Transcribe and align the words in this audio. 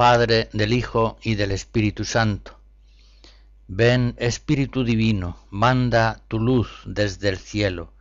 Padre, 0.00 0.48
del 0.54 0.72
Hijo 0.72 1.18
y 1.22 1.34
del 1.34 1.50
Espíritu 1.50 2.06
Santo. 2.06 2.58
Ven, 3.68 4.14
Espíritu 4.16 4.82
Divino, 4.82 5.36
manda 5.50 6.22
tu 6.26 6.38
luz 6.38 6.70
desde 6.86 7.28
el 7.28 7.36
cielo, 7.36 7.92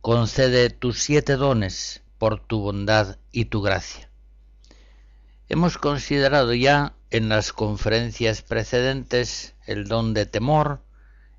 concede 0.00 0.70
tus 0.70 1.00
siete 1.00 1.36
dones 1.36 2.02
por 2.16 2.40
tu 2.40 2.60
bondad 2.60 3.18
y 3.30 3.44
tu 3.44 3.60
gracia. 3.60 4.08
Hemos 5.50 5.76
considerado 5.76 6.54
ya 6.54 6.94
en 7.10 7.28
las 7.28 7.52
conferencias 7.52 8.40
precedentes 8.40 9.54
el 9.66 9.86
don 9.86 10.14
de 10.14 10.24
temor, 10.24 10.80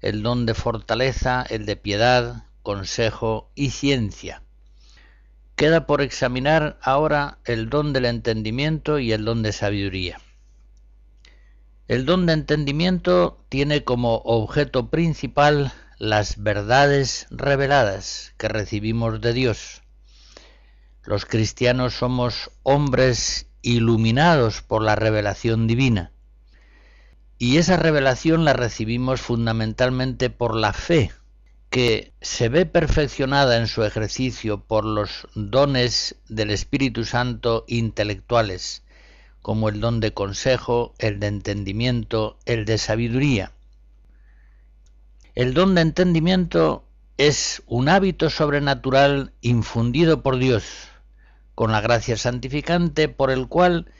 el 0.02 0.22
don 0.22 0.46
de 0.46 0.54
fortaleza, 0.54 1.44
el 1.50 1.66
de 1.66 1.78
piedad, 1.78 2.44
consejo 2.62 3.50
y 3.56 3.72
ciencia. 3.72 4.44
Queda 5.60 5.86
por 5.86 6.02
examinar 6.02 6.80
ahora 6.82 7.40
el 7.44 7.70
don 7.70 7.92
del 7.92 8.06
entendimiento 8.06 8.98
y 8.98 9.12
el 9.12 9.26
don 9.26 9.44
de 9.44 9.52
sabiduría. 9.52 10.22
El 11.90 12.06
don 12.06 12.26
de 12.26 12.32
entendimiento 12.32 13.44
tiene 13.50 13.84
como 13.84 14.20
objeto 14.20 14.90
principal 14.90 15.74
las 15.98 16.42
verdades 16.42 17.28
reveladas 17.30 18.34
que 18.38 18.48
recibimos 18.48 19.20
de 19.20 19.34
Dios. 19.34 19.84
Los 21.04 21.26
cristianos 21.26 21.94
somos 21.94 22.52
hombres 22.64 23.48
iluminados 23.62 24.62
por 24.62 24.82
la 24.82 24.96
revelación 24.96 25.68
divina. 25.68 26.14
Y 27.38 27.58
esa 27.58 27.76
revelación 27.76 28.46
la 28.46 28.54
recibimos 28.54 29.20
fundamentalmente 29.20 30.30
por 30.30 30.56
la 30.56 30.72
fe, 30.72 31.12
que 31.70 32.14
se 32.22 32.50
ve 32.50 32.66
perfeccionada 32.66 33.58
en 33.58 33.68
su 33.68 33.84
ejercicio 33.84 34.62
por 34.62 34.86
los 34.86 35.28
dones 35.36 36.16
del 36.28 36.50
Espíritu 36.50 37.06
Santo 37.06 37.64
intelectuales, 37.68 38.84
como 39.42 39.70
el 39.70 39.80
don 39.80 40.00
de 40.00 40.14
consejo, 40.14 40.96
el 40.98 41.20
de 41.20 41.28
entendimiento, 41.28 42.38
el 42.46 42.66
de 42.66 42.78
sabiduría. 42.80 43.52
El 45.36 45.54
don 45.54 45.76
de 45.76 45.82
entendimiento 45.82 46.86
es 47.18 47.62
un 47.68 47.88
hábito 47.88 48.30
sobrenatural 48.30 49.34
infundido 49.42 50.24
por 50.24 50.38
Dios, 50.40 50.64
con 51.54 51.72
la 51.72 51.82
gracia 51.82 52.18
santificante 52.18 53.10
por 53.10 53.30
el 53.30 53.48
cual 53.48 53.92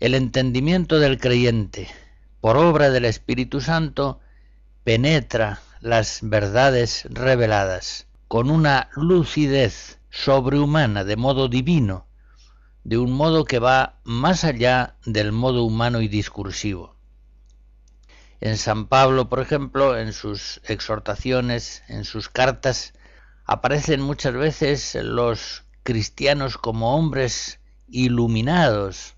el 0.00 0.14
entendimiento 0.14 0.98
del 0.98 1.18
creyente, 1.18 1.88
por 2.42 2.58
obra 2.58 2.90
del 2.90 3.06
Espíritu 3.06 3.62
Santo, 3.62 4.20
penetra 4.84 5.60
las 5.80 6.20
verdades 6.22 7.06
reveladas 7.10 8.06
con 8.28 8.50
una 8.50 8.88
lucidez 8.94 9.98
sobrehumana 10.10 11.04
de 11.04 11.16
modo 11.16 11.48
divino, 11.48 12.06
de 12.84 12.98
un 12.98 13.12
modo 13.12 13.44
que 13.44 13.58
va 13.58 14.00
más 14.04 14.44
allá 14.44 14.96
del 15.04 15.32
modo 15.32 15.64
humano 15.64 16.00
y 16.00 16.08
discursivo. 16.08 16.96
En 18.40 18.58
San 18.58 18.86
Pablo, 18.86 19.28
por 19.28 19.40
ejemplo, 19.40 19.98
en 19.98 20.12
sus 20.12 20.60
exhortaciones, 20.64 21.82
en 21.88 22.04
sus 22.04 22.28
cartas, 22.28 22.92
aparecen 23.44 24.00
muchas 24.00 24.34
veces 24.34 24.94
los 24.94 25.64
cristianos 25.82 26.58
como 26.58 26.96
hombres 26.96 27.60
iluminados. 27.88 29.16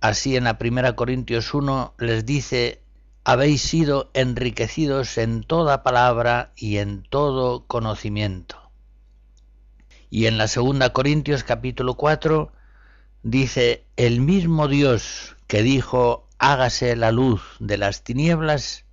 Así 0.00 0.36
en 0.36 0.44
la 0.44 0.56
primera 0.56 0.94
Corintios 0.94 1.52
1 1.52 1.94
les 1.98 2.24
dice 2.24 2.82
habéis 3.28 3.60
sido 3.60 4.08
enriquecidos 4.14 5.18
en 5.18 5.42
toda 5.42 5.82
palabra 5.82 6.52
y 6.54 6.76
en 6.76 7.02
todo 7.02 7.66
conocimiento. 7.66 8.70
Y 10.10 10.26
en 10.26 10.38
la 10.38 10.46
segunda 10.46 10.92
Corintios 10.92 11.42
capítulo 11.42 11.94
4 11.94 12.52
dice, 13.24 13.84
el 13.96 14.20
mismo 14.20 14.68
Dios 14.68 15.34
que 15.48 15.64
dijo, 15.64 16.28
hágase 16.38 16.94
la 16.94 17.10
luz 17.10 17.42
de 17.58 17.78
las 17.78 18.04
tinieblas, 18.04 18.84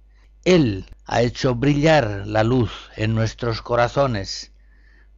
Él 0.46 0.88
ha 1.06 1.22
hecho 1.22 1.54
brillar 1.54 2.26
la 2.26 2.44
luz 2.44 2.72
en 2.96 3.14
nuestros 3.14 3.62
corazones 3.62 4.52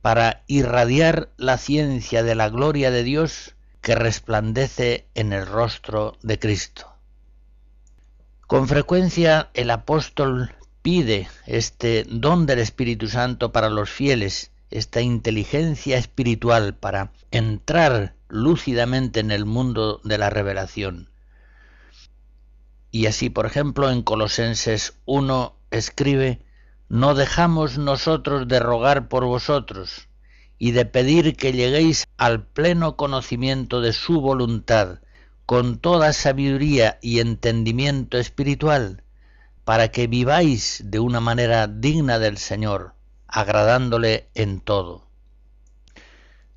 para 0.01 0.43
irradiar 0.47 1.29
la 1.37 1.57
ciencia 1.57 2.21
de 2.21 2.35
la 2.35 2.49
gloria 2.49 2.91
de 2.91 3.03
Dios 3.03 3.55
que 3.79 3.95
resplandece 3.95 5.07
en 5.15 5.31
el 5.31 5.45
rostro 5.45 6.17
de 6.21 6.37
Cristo. 6.37 6.94
Con 8.47 8.67
frecuencia 8.67 9.49
el 9.55 9.71
apóstol 9.71 10.53
pide 10.83 11.27
este 11.47 12.05
don 12.07 12.45
del 12.45 12.59
Espíritu 12.59 13.07
Santo 13.07 13.51
para 13.51 13.71
los 13.71 13.89
fieles, 13.89 14.51
esta 14.69 15.01
inteligencia 15.01 15.97
espiritual 15.97 16.75
para 16.75 17.11
entrar 17.31 18.13
lúcidamente 18.29 19.19
en 19.19 19.31
el 19.31 19.45
mundo 19.45 19.99
de 20.03 20.19
la 20.19 20.29
revelación. 20.29 21.09
Y 22.91 23.07
así, 23.07 23.31
por 23.31 23.47
ejemplo, 23.47 23.89
en 23.89 24.03
Colosenses 24.03 24.93
1 25.05 25.55
escribe, 25.71 26.45
No 26.87 27.15
dejamos 27.15 27.79
nosotros 27.79 28.47
de 28.47 28.59
rogar 28.59 29.07
por 29.07 29.25
vosotros 29.25 30.07
y 30.59 30.71
de 30.71 30.85
pedir 30.85 31.35
que 31.35 31.51
lleguéis 31.51 32.05
al 32.17 32.45
pleno 32.45 32.95
conocimiento 32.95 33.81
de 33.81 33.91
su 33.91 34.21
voluntad, 34.21 34.99
con 35.45 35.77
toda 35.77 36.13
sabiduría 36.13 36.97
y 37.01 37.19
entendimiento 37.19 38.17
espiritual, 38.17 39.03
para 39.63 39.89
que 39.89 40.07
viváis 40.07 40.81
de 40.85 40.99
una 40.99 41.19
manera 41.19 41.67
digna 41.67 42.19
del 42.19 42.37
Señor, 42.37 42.93
agradándole 43.27 44.29
en 44.33 44.59
todo. 44.59 45.07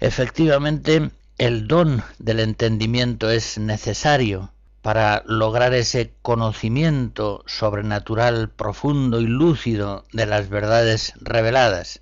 Efectivamente, 0.01 1.11
el 1.39 1.69
don 1.69 2.03
del 2.19 2.41
entendimiento 2.41 3.31
es 3.31 3.59
necesario 3.59 4.53
para 4.83 5.23
lograr 5.27 5.75
ese 5.75 6.15
conocimiento 6.23 7.43
sobrenatural 7.47 8.49
profundo 8.49 9.21
y 9.21 9.27
lúcido 9.27 10.05
de 10.13 10.27
las 10.27 10.49
verdades 10.49 11.13
reveladas, 11.21 12.01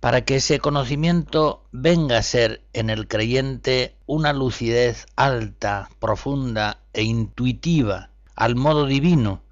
para 0.00 0.24
que 0.24 0.36
ese 0.36 0.60
conocimiento 0.60 1.64
venga 1.72 2.18
a 2.18 2.22
ser 2.22 2.62
en 2.72 2.88
el 2.90 3.08
creyente 3.08 3.96
una 4.06 4.32
lucidez 4.32 5.06
alta, 5.16 5.90
profunda 5.98 6.80
e 6.92 7.02
intuitiva, 7.02 8.10
al 8.36 8.54
modo 8.54 8.86
divino, 8.86 9.42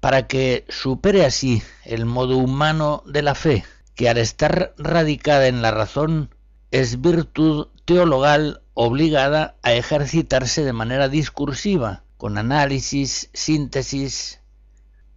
para 0.00 0.26
que 0.26 0.66
supere 0.68 1.24
así 1.24 1.62
el 1.84 2.04
modo 2.04 2.36
humano 2.36 3.02
de 3.06 3.22
la 3.22 3.34
fe, 3.34 3.64
que 3.94 4.08
al 4.10 4.18
estar 4.18 4.74
radicada 4.76 5.46
en 5.46 5.62
la 5.62 5.70
razón 5.70 6.34
es 6.70 7.00
virtud 7.00 7.68
teologal 7.86 8.62
obligada 8.74 9.56
a 9.62 9.72
ejercitarse 9.72 10.62
de 10.62 10.74
manera 10.74 11.08
discursiva, 11.08 12.04
con 12.18 12.36
análisis, 12.36 13.30
síntesis, 13.32 14.40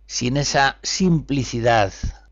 sin 0.05 0.37
esa 0.37 0.77
simplicidad, 0.81 1.91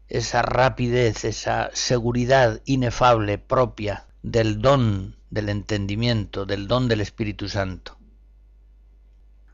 esa 0.09 0.41
rapidez, 0.41 1.25
esa 1.25 1.69
seguridad 1.73 2.61
inefable 2.65 3.37
propia 3.37 4.05
del 4.23 4.61
don 4.61 5.15
del 5.29 5.49
entendimiento, 5.49 6.45
del 6.45 6.67
don 6.67 6.87
del 6.87 7.01
Espíritu 7.01 7.49
Santo. 7.49 7.97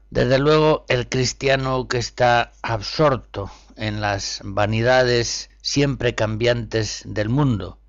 Desde 0.10 0.38
luego, 0.38 0.86
el 0.90 1.10
cristiano 1.10 1.88
que 1.88 1.98
está 1.98 2.52
absorto 2.62 3.50
en 3.76 4.00
las 4.00 4.42
vanidades 4.44 5.50
siempre 5.62 6.14
cambiantes 6.14 7.02
del 7.06 7.30
mundo, 7.30 7.80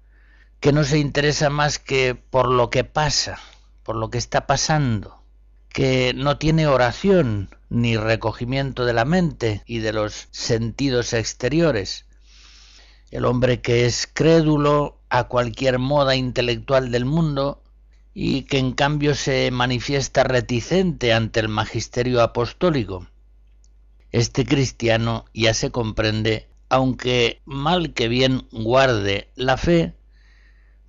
que 0.60 0.72
no 0.72 0.84
se 0.84 0.98
interesa 0.98 1.50
más 1.50 1.78
que 1.78 2.14
por 2.14 2.50
lo 2.50 2.70
que 2.70 2.84
pasa, 2.84 3.38
por 3.82 3.96
lo 3.96 4.08
que 4.08 4.16
está 4.16 4.46
pasando, 4.46 5.22
que 5.68 6.14
no 6.14 6.38
tiene 6.38 6.66
oración 6.66 7.50
ni 7.68 7.98
recogimiento 7.98 8.86
de 8.86 8.94
la 8.94 9.04
mente 9.04 9.62
y 9.66 9.80
de 9.80 9.92
los 9.92 10.28
sentidos 10.30 11.12
exteriores, 11.12 12.06
el 13.14 13.26
hombre 13.26 13.60
que 13.60 13.86
es 13.86 14.08
crédulo 14.12 14.98
a 15.08 15.28
cualquier 15.28 15.78
moda 15.78 16.16
intelectual 16.16 16.90
del 16.90 17.04
mundo 17.04 17.62
y 18.12 18.42
que 18.42 18.58
en 18.58 18.72
cambio 18.72 19.14
se 19.14 19.52
manifiesta 19.52 20.24
reticente 20.24 21.12
ante 21.12 21.38
el 21.38 21.48
magisterio 21.48 22.22
apostólico. 22.22 23.06
Este 24.10 24.44
cristiano 24.44 25.26
ya 25.32 25.54
se 25.54 25.70
comprende, 25.70 26.48
aunque 26.68 27.40
mal 27.44 27.94
que 27.94 28.08
bien 28.08 28.48
guarde 28.50 29.28
la 29.36 29.58
fe, 29.58 29.94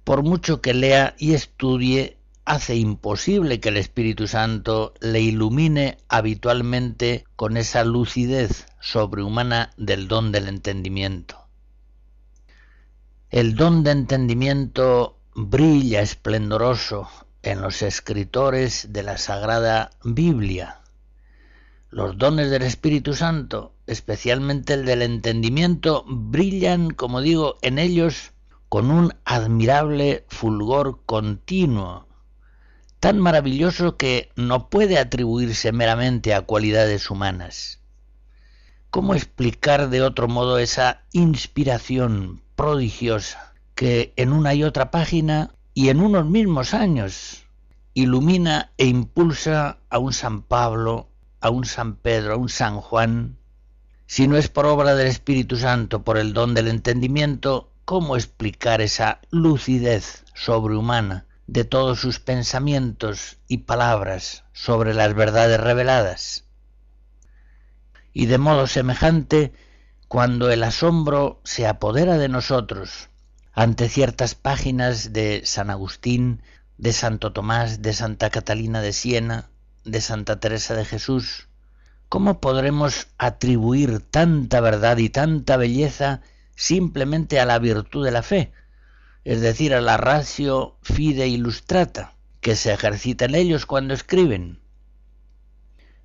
por 0.03 0.23
mucho 0.23 0.61
que 0.61 0.73
lea 0.73 1.13
y 1.19 1.33
estudie, 1.33 2.17
hace 2.43 2.75
imposible 2.75 3.59
que 3.59 3.69
el 3.69 3.77
Espíritu 3.77 4.27
Santo 4.27 4.95
le 4.99 5.21
ilumine 5.21 5.99
habitualmente 6.09 7.25
con 7.35 7.55
esa 7.55 7.83
lucidez 7.83 8.65
sobrehumana 8.79 9.69
del 9.77 10.07
don 10.07 10.31
del 10.31 10.47
entendimiento. 10.47 11.44
El 13.31 13.55
don 13.55 13.83
de 13.83 13.89
entendimiento 13.89 15.17
brilla 15.33 16.01
esplendoroso 16.01 17.09
en 17.41 17.59
los 17.59 17.81
escritores 17.81 18.93
de 18.93 19.01
la 19.01 19.17
Sagrada 19.17 19.89
Biblia. 20.03 20.81
Los 21.89 22.19
dones 22.19 22.51
del 22.51 22.61
Espíritu 22.61 23.15
Santo, 23.15 23.73
especialmente 23.87 24.75
el 24.75 24.85
del 24.85 25.01
entendimiento, 25.01 26.05
brillan, 26.07 26.91
como 26.91 27.19
digo, 27.19 27.57
en 27.63 27.79
ellos 27.79 28.31
con 28.69 28.91
un 28.91 29.11
admirable 29.25 30.25
fulgor 30.29 31.01
continuo, 31.07 32.07
tan 32.99 33.19
maravilloso 33.19 33.97
que 33.97 34.29
no 34.35 34.69
puede 34.69 34.99
atribuirse 34.99 35.71
meramente 35.71 36.35
a 36.35 36.41
cualidades 36.41 37.09
humanas. 37.09 37.79
¿Cómo 38.91 39.15
explicar 39.15 39.89
de 39.89 40.03
otro 40.03 40.27
modo 40.27 40.59
esa 40.59 41.01
inspiración 41.11 42.44
prodigiosa 42.55 43.53
que 43.75 44.13
en 44.15 44.31
una 44.31 44.53
y 44.53 44.63
otra 44.63 44.91
página 44.91 45.51
y 45.73 45.89
en 45.89 45.99
unos 45.99 46.25
mismos 46.25 46.73
años 46.73 47.43
ilumina 47.93 48.71
e 48.77 48.87
impulsa 48.87 49.77
a 49.89 49.99
un 49.99 50.13
San 50.13 50.41
Pablo, 50.41 51.09
a 51.41 51.49
un 51.49 51.65
San 51.65 51.95
Pedro, 51.95 52.33
a 52.33 52.37
un 52.37 52.49
San 52.49 52.79
Juan? 52.81 53.37
Si 54.07 54.27
no 54.27 54.37
es 54.37 54.49
por 54.49 54.65
obra 54.65 54.95
del 54.95 55.07
Espíritu 55.07 55.57
Santo, 55.57 56.03
por 56.03 56.17
el 56.17 56.33
don 56.33 56.53
del 56.53 56.67
entendimiento, 56.67 57.71
¿cómo 57.85 58.15
explicar 58.15 58.81
esa 58.81 59.19
lucidez 59.31 60.23
sobrehumana 60.33 61.25
de 61.47 61.63
todos 61.63 61.99
sus 61.99 62.19
pensamientos 62.19 63.37
y 63.47 63.59
palabras 63.59 64.43
sobre 64.53 64.93
las 64.93 65.13
verdades 65.13 65.59
reveladas? 65.59 66.45
Y 68.13 68.27
de 68.27 68.37
modo 68.37 68.67
semejante, 68.67 69.53
cuando 70.07 70.51
el 70.51 70.63
asombro 70.63 71.41
se 71.43 71.67
apodera 71.67 72.17
de 72.17 72.29
nosotros 72.29 73.09
ante 73.53 73.89
ciertas 73.89 74.35
páginas 74.35 75.13
de 75.13 75.41
San 75.45 75.69
Agustín, 75.69 76.41
de 76.77 76.93
Santo 76.93 77.33
Tomás, 77.33 77.81
de 77.81 77.93
Santa 77.93 78.29
Catalina 78.29 78.81
de 78.81 78.93
Siena, 78.93 79.49
de 79.83 80.01
Santa 80.01 80.39
Teresa 80.39 80.75
de 80.75 80.85
Jesús, 80.85 81.47
¿cómo 82.09 82.39
podremos 82.39 83.07
atribuir 83.17 83.99
tanta 83.99 84.61
verdad 84.61 84.97
y 84.97 85.09
tanta 85.09 85.57
belleza 85.57 86.21
simplemente 86.55 87.39
a 87.39 87.45
la 87.45 87.59
virtud 87.59 88.05
de 88.05 88.11
la 88.11 88.23
fe, 88.23 88.51
es 89.23 89.41
decir, 89.41 89.73
a 89.73 89.81
la 89.81 89.97
ratio 89.97 90.77
fide 90.81 91.27
illustrata, 91.27 92.13
que 92.41 92.55
se 92.55 92.73
ejercita 92.73 93.25
en 93.25 93.35
ellos 93.35 93.65
cuando 93.65 93.93
escriben. 93.93 94.59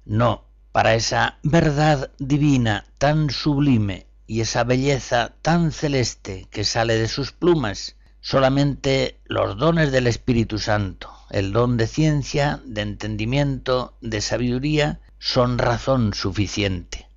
No, 0.04 0.44
para 0.72 0.94
esa 0.94 1.38
verdad 1.42 2.10
divina 2.18 2.86
tan 2.98 3.30
sublime 3.30 4.06
y 4.26 4.40
esa 4.40 4.64
belleza 4.64 5.34
tan 5.42 5.72
celeste 5.72 6.46
que 6.50 6.64
sale 6.64 6.96
de 6.96 7.08
sus 7.08 7.32
plumas, 7.32 7.96
solamente 8.20 9.18
los 9.24 9.56
dones 9.56 9.90
del 9.90 10.06
Espíritu 10.06 10.58
Santo, 10.58 11.10
el 11.30 11.52
don 11.52 11.76
de 11.76 11.86
ciencia, 11.86 12.60
de 12.64 12.82
entendimiento, 12.82 13.96
de 14.00 14.20
sabiduría, 14.20 15.00
son 15.18 15.58
razón 15.58 16.14
suficiente. 16.14 17.08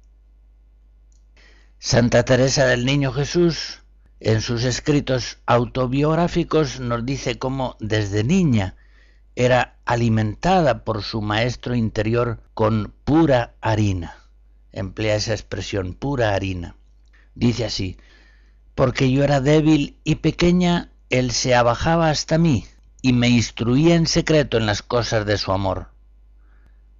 Santa 1.78 2.24
Teresa 2.24 2.66
del 2.66 2.86
Niño 2.86 3.12
Jesús, 3.12 3.82
en 4.20 4.42
sus 4.42 4.64
escritos 4.64 5.38
autobiográficos, 5.46 6.80
nos 6.80 7.06
dice 7.06 7.38
cómo 7.38 7.76
desde 7.80 8.24
niña 8.24 8.76
era 9.35 9.77
alimentada 9.85 10.83
por 10.83 11.03
su 11.03 11.21
maestro 11.21 11.75
interior 11.75 12.41
con 12.53 12.94
pura 13.03 13.56
harina. 13.62 14.15
Emplea 14.71 15.15
esa 15.15 15.33
expresión, 15.33 15.94
pura 15.94 16.33
harina. 16.33 16.75
Dice 17.35 17.65
así, 17.65 17.97
porque 18.75 19.12
yo 19.12 19.24
era 19.24 19.41
débil 19.41 19.97
y 20.03 20.15
pequeña, 20.15 20.91
él 21.09 21.31
se 21.31 21.56
abajaba 21.56 22.09
hasta 22.09 22.38
mí 22.38 22.65
y 23.01 23.13
me 23.13 23.30
instruía 23.30 23.95
en 23.95 24.07
secreto 24.07 24.57
en 24.57 24.65
las 24.65 24.81
cosas 24.81 25.25
de 25.25 25.38
su 25.38 25.51
amor. 25.51 25.89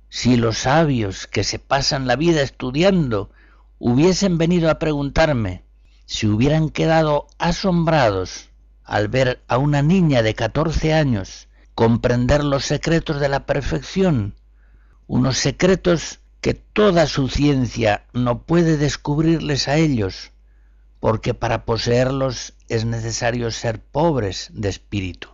Si 0.10 0.38
los 0.38 0.60
sabios 0.60 1.26
que 1.26 1.44
se 1.44 1.60
pasan 1.60 2.08
la 2.08 2.16
vida 2.16 2.42
estudiando 2.42 3.32
hubiesen 3.80 4.38
venido 4.38 4.70
a 4.70 4.78
preguntarme 4.78 5.64
si 6.06 6.28
hubieran 6.28 6.70
quedado 6.70 7.28
asombrados 7.40 8.50
al 8.84 9.08
ver 9.08 9.42
a 9.48 9.58
una 9.58 9.82
niña 9.82 10.22
de 10.22 10.36
catorce 10.36 10.94
años 10.94 11.48
comprender 11.76 12.44
los 12.44 12.66
secretos 12.66 13.20
de 13.20 13.30
la 13.30 13.46
perfección, 13.46 14.36
unos 15.08 15.38
secretos 15.38 16.20
que 16.42 16.54
toda 16.54 17.08
su 17.08 17.30
ciencia 17.30 18.06
no 18.14 18.44
puede 18.44 18.78
descubrirles 18.78 19.68
a 19.68 19.78
ellos, 19.78 20.32
porque 21.00 21.34
para 21.34 21.66
poseerlos 21.66 22.54
es 22.70 22.86
necesario 22.86 23.50
ser 23.52 23.82
pobres 23.82 24.50
de 24.54 24.70
espíritu. 24.70 25.30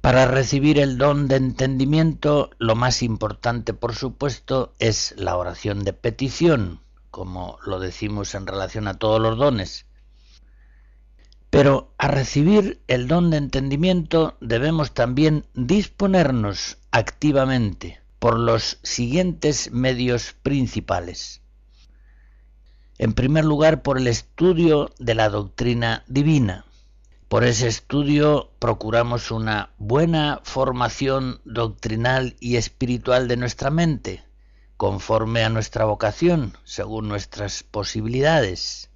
Para 0.00 0.26
recibir 0.26 0.78
el 0.78 0.98
don 0.98 1.26
de 1.26 1.34
entendimiento, 1.34 2.50
lo 2.58 2.76
más 2.76 3.02
importante, 3.02 3.74
por 3.74 3.96
supuesto, 3.96 4.72
es 4.78 5.14
la 5.16 5.36
oración 5.36 5.82
de 5.82 5.92
petición, 5.92 6.80
como 7.10 7.58
lo 7.66 7.80
decimos 7.80 8.34
en 8.36 8.46
relación 8.46 8.86
a 8.86 8.94
todos 8.94 9.20
los 9.20 9.36
dones. 9.36 9.86
Pero 11.56 11.94
a 11.96 12.08
recibir 12.08 12.82
el 12.86 13.08
don 13.08 13.30
de 13.30 13.38
entendimiento 13.38 14.36
debemos 14.42 14.92
también 14.92 15.46
disponernos 15.54 16.76
activamente 16.90 17.98
por 18.18 18.38
los 18.38 18.78
siguientes 18.82 19.70
medios 19.72 20.34
principales. 20.42 21.40
En 22.98 23.14
primer 23.14 23.46
lugar, 23.46 23.80
por 23.80 23.96
el 23.96 24.06
estudio 24.06 24.92
de 24.98 25.14
la 25.14 25.30
doctrina 25.30 26.04
divina. 26.08 26.66
Por 27.26 27.42
ese 27.42 27.68
estudio 27.68 28.50
procuramos 28.58 29.30
una 29.30 29.70
buena 29.78 30.42
formación 30.44 31.40
doctrinal 31.46 32.36
y 32.38 32.56
espiritual 32.56 33.28
de 33.28 33.38
nuestra 33.38 33.70
mente, 33.70 34.22
conforme 34.76 35.42
a 35.42 35.48
nuestra 35.48 35.86
vocación, 35.86 36.52
según 36.64 37.08
nuestras 37.08 37.62
posibilidades. 37.62 38.90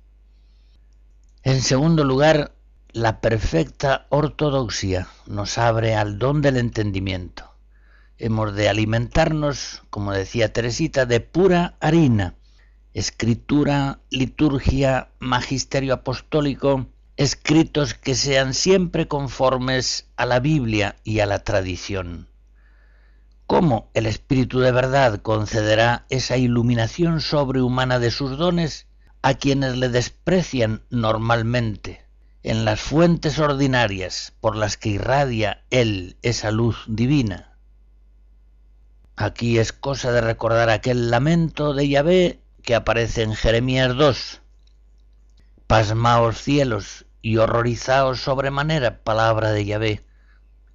En 1.42 1.62
segundo 1.62 2.04
lugar, 2.04 2.52
la 2.92 3.20
perfecta 3.20 4.06
ortodoxia 4.08 5.06
nos 5.26 5.58
abre 5.58 5.94
al 5.94 6.18
don 6.18 6.42
del 6.42 6.56
entendimiento. 6.56 7.44
Hemos 8.18 8.54
de 8.54 8.68
alimentarnos, 8.68 9.82
como 9.90 10.12
decía 10.12 10.52
Teresita, 10.52 11.06
de 11.06 11.20
pura 11.20 11.76
harina, 11.80 12.34
escritura, 12.92 14.00
liturgia, 14.10 15.10
magisterio 15.20 15.94
apostólico, 15.94 16.88
escritos 17.16 17.94
que 17.94 18.16
sean 18.16 18.54
siempre 18.54 19.06
conformes 19.06 20.08
a 20.16 20.26
la 20.26 20.40
Biblia 20.40 20.96
y 21.04 21.20
a 21.20 21.26
la 21.26 21.44
tradición. 21.44 22.28
¿Cómo 23.46 23.90
el 23.94 24.06
Espíritu 24.06 24.58
de 24.58 24.72
verdad 24.72 25.20
concederá 25.22 26.06
esa 26.08 26.36
iluminación 26.36 27.20
sobrehumana 27.20 28.00
de 28.00 28.10
sus 28.10 28.36
dones 28.36 28.88
a 29.22 29.34
quienes 29.34 29.76
le 29.76 29.88
desprecian 29.90 30.82
normalmente 30.90 32.09
en 32.42 32.64
las 32.64 32.80
fuentes 32.80 33.38
ordinarias 33.38 34.32
por 34.40 34.56
las 34.56 34.76
que 34.76 34.90
irradia 34.90 35.62
Él 35.70 36.16
esa 36.22 36.50
luz 36.50 36.84
divina? 36.86 37.50
Aquí 39.16 39.58
es 39.58 39.74
cosa 39.74 40.12
de 40.12 40.22
recordar 40.22 40.70
aquel 40.70 41.10
lamento 41.10 41.74
de 41.74 41.88
Yahvé 41.88 42.40
que 42.62 42.74
aparece 42.74 43.22
en 43.22 43.34
Jeremías 43.34 43.94
2. 43.94 44.40
Pasmaos 45.66 46.40
cielos 46.40 47.04
y 47.20 47.36
horrorizaos 47.36 48.20
sobremanera, 48.20 49.02
palabra 49.02 49.52
de 49.52 49.66
Yahvé. 49.66 50.04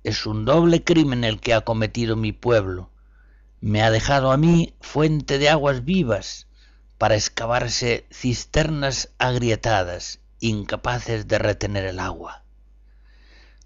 Es 0.04 0.28
un 0.28 0.46
doble 0.46 0.84
crimen 0.84 1.24
el 1.24 1.40
que 1.40 1.56
ha 1.56 1.62
cometido 1.62 2.16
mi 2.16 2.32
pueblo. 2.32 2.92
Me 3.60 3.82
ha 3.82 3.90
dejado 3.90 4.32
a 4.32 4.38
mí 4.38 4.76
fuente 4.80 5.40
de 5.40 5.50
aguas 5.50 5.84
vivas 5.84 6.48
para 7.00 7.16
excavarse 7.16 8.06
cisternas 8.12 9.10
agrietadas, 9.18 10.20
incapaces 10.40 11.28
de 11.28 11.40
retener 11.40 11.86
el 11.86 12.00
agua. 12.00 12.44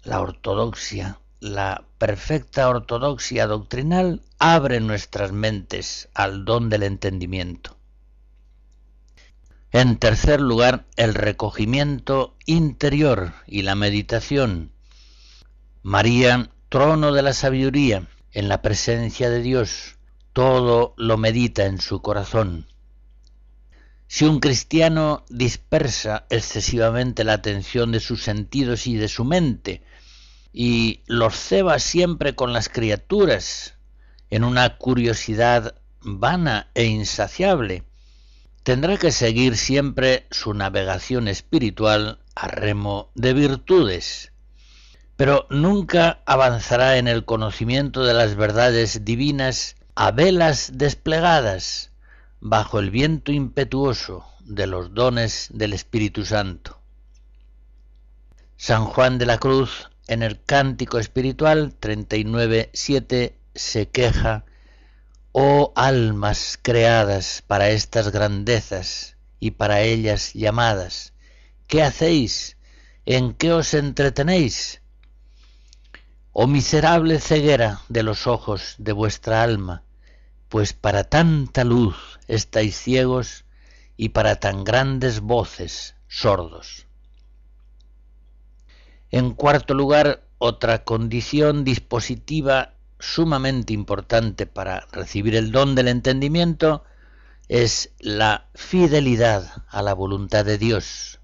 La 0.02 0.20
ortodoxia, 0.20 1.18
la 1.40 1.84
perfecta 1.98 2.68
ortodoxia 2.68 3.46
doctrinal 3.46 4.22
abre 4.38 4.80
nuestras 4.80 5.32
mentes 5.32 6.08
al 6.14 6.44
don 6.44 6.70
del 6.70 6.82
entendimiento. 6.82 7.76
En 9.72 9.98
tercer 9.98 10.40
lugar, 10.40 10.86
el 10.96 11.14
recogimiento 11.14 12.34
interior 12.44 13.34
y 13.46 13.62
la 13.62 13.74
meditación. 13.74 14.72
María, 15.82 16.50
trono 16.68 17.12
de 17.12 17.22
la 17.22 17.32
sabiduría, 17.32 18.08
en 18.32 18.48
la 18.48 18.62
presencia 18.62 19.30
de 19.30 19.42
Dios, 19.42 19.96
todo 20.32 20.94
lo 20.96 21.16
medita 21.16 21.66
en 21.66 21.80
su 21.80 22.02
corazón. 22.02 22.66
Si 24.12 24.24
un 24.24 24.40
cristiano 24.40 25.24
dispersa 25.28 26.26
excesivamente 26.30 27.22
la 27.22 27.34
atención 27.34 27.92
de 27.92 28.00
sus 28.00 28.24
sentidos 28.24 28.88
y 28.88 28.96
de 28.96 29.06
su 29.06 29.24
mente 29.24 29.84
y 30.52 31.04
los 31.06 31.36
ceba 31.36 31.78
siempre 31.78 32.34
con 32.34 32.52
las 32.52 32.68
criaturas, 32.68 33.74
en 34.28 34.42
una 34.42 34.78
curiosidad 34.78 35.76
vana 36.00 36.72
e 36.74 36.86
insaciable, 36.86 37.84
tendrá 38.64 38.96
que 38.96 39.12
seguir 39.12 39.56
siempre 39.56 40.26
su 40.32 40.54
navegación 40.54 41.28
espiritual 41.28 42.18
a 42.34 42.48
remo 42.48 43.12
de 43.14 43.32
virtudes, 43.32 44.32
pero 45.16 45.46
nunca 45.50 46.20
avanzará 46.26 46.98
en 46.98 47.06
el 47.06 47.24
conocimiento 47.24 48.04
de 48.04 48.14
las 48.14 48.34
verdades 48.34 49.04
divinas 49.04 49.76
a 49.94 50.10
velas 50.10 50.72
desplegadas 50.74 51.89
bajo 52.40 52.78
el 52.78 52.90
viento 52.90 53.32
impetuoso 53.32 54.24
de 54.40 54.66
los 54.66 54.94
dones 54.94 55.48
del 55.52 55.74
Espíritu 55.74 56.24
Santo. 56.24 56.80
San 58.56 58.86
Juan 58.86 59.18
de 59.18 59.26
la 59.26 59.38
Cruz 59.38 59.90
en 60.06 60.22
el 60.22 60.42
Cántico 60.42 60.98
Espiritual 60.98 61.78
39.7 61.80 63.34
se 63.54 63.88
queja, 63.88 64.44
oh 65.32 65.72
almas 65.76 66.58
creadas 66.60 67.42
para 67.46 67.70
estas 67.70 68.10
grandezas 68.10 69.16
y 69.38 69.52
para 69.52 69.82
ellas 69.82 70.32
llamadas, 70.34 71.12
¿qué 71.66 71.82
hacéis? 71.82 72.56
¿En 73.06 73.34
qué 73.34 73.52
os 73.52 73.74
entretenéis? 73.74 74.82
Oh 76.32 76.46
miserable 76.46 77.20
ceguera 77.20 77.80
de 77.88 78.02
los 78.02 78.26
ojos 78.26 78.74
de 78.78 78.92
vuestra 78.92 79.42
alma, 79.42 79.84
pues 80.50 80.72
para 80.72 81.04
tanta 81.04 81.62
luz 81.62 82.18
estáis 82.26 82.76
ciegos 82.76 83.44
y 83.96 84.10
para 84.10 84.40
tan 84.40 84.64
grandes 84.64 85.20
voces 85.20 85.94
sordos. 86.08 86.86
En 89.12 89.30
cuarto 89.32 89.74
lugar, 89.74 90.24
otra 90.38 90.82
condición 90.82 91.62
dispositiva 91.62 92.74
sumamente 92.98 93.72
importante 93.72 94.46
para 94.46 94.86
recibir 94.90 95.36
el 95.36 95.52
don 95.52 95.76
del 95.76 95.86
entendimiento 95.86 96.82
es 97.48 97.92
la 98.00 98.48
fidelidad 98.54 99.64
a 99.68 99.82
la 99.82 99.94
voluntad 99.94 100.44
de 100.44 100.58
Dios. 100.58 101.20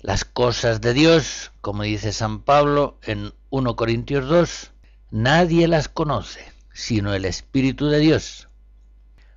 Las 0.00 0.24
cosas 0.24 0.80
de 0.80 0.94
Dios, 0.94 1.52
como 1.60 1.82
dice 1.82 2.12
San 2.12 2.40
Pablo 2.40 2.98
en 3.02 3.34
1 3.50 3.76
Corintios 3.76 4.26
2, 4.26 4.70
nadie 5.10 5.68
las 5.68 5.88
conoce, 5.88 6.53
sino 6.74 7.14
el 7.14 7.24
Espíritu 7.24 7.86
de 7.86 8.00
Dios. 8.00 8.48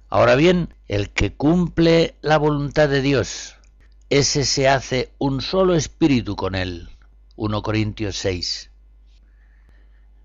Ahora 0.10 0.36
bien, 0.36 0.74
el 0.88 1.12
que 1.12 1.34
cumple 1.34 2.16
la 2.22 2.38
voluntad 2.38 2.90
de 2.90 3.02
Dios, 3.02 3.56
ese 4.10 4.44
se 4.44 4.68
hace 4.68 5.14
un 5.20 5.42
solo 5.42 5.76
espíritu 5.76 6.36
con 6.36 6.56
él. 6.56 6.90
1 7.36 7.62
Corintios 7.62 8.18
6. 8.18 8.72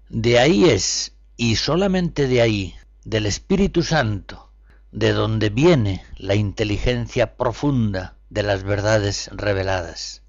De 0.08 0.38
ahí 0.38 0.64
es, 0.64 1.12
y 1.36 1.56
solamente 1.56 2.26
de 2.26 2.40
ahí, 2.40 2.74
del 3.04 3.26
Espíritu 3.26 3.82
Santo, 3.82 4.50
de 4.90 5.12
donde 5.12 5.50
viene 5.50 6.04
la 6.16 6.34
inteligencia 6.34 7.36
profunda 7.36 8.16
de 8.30 8.42
las 8.42 8.62
verdades 8.62 9.28
reveladas. 9.32 10.22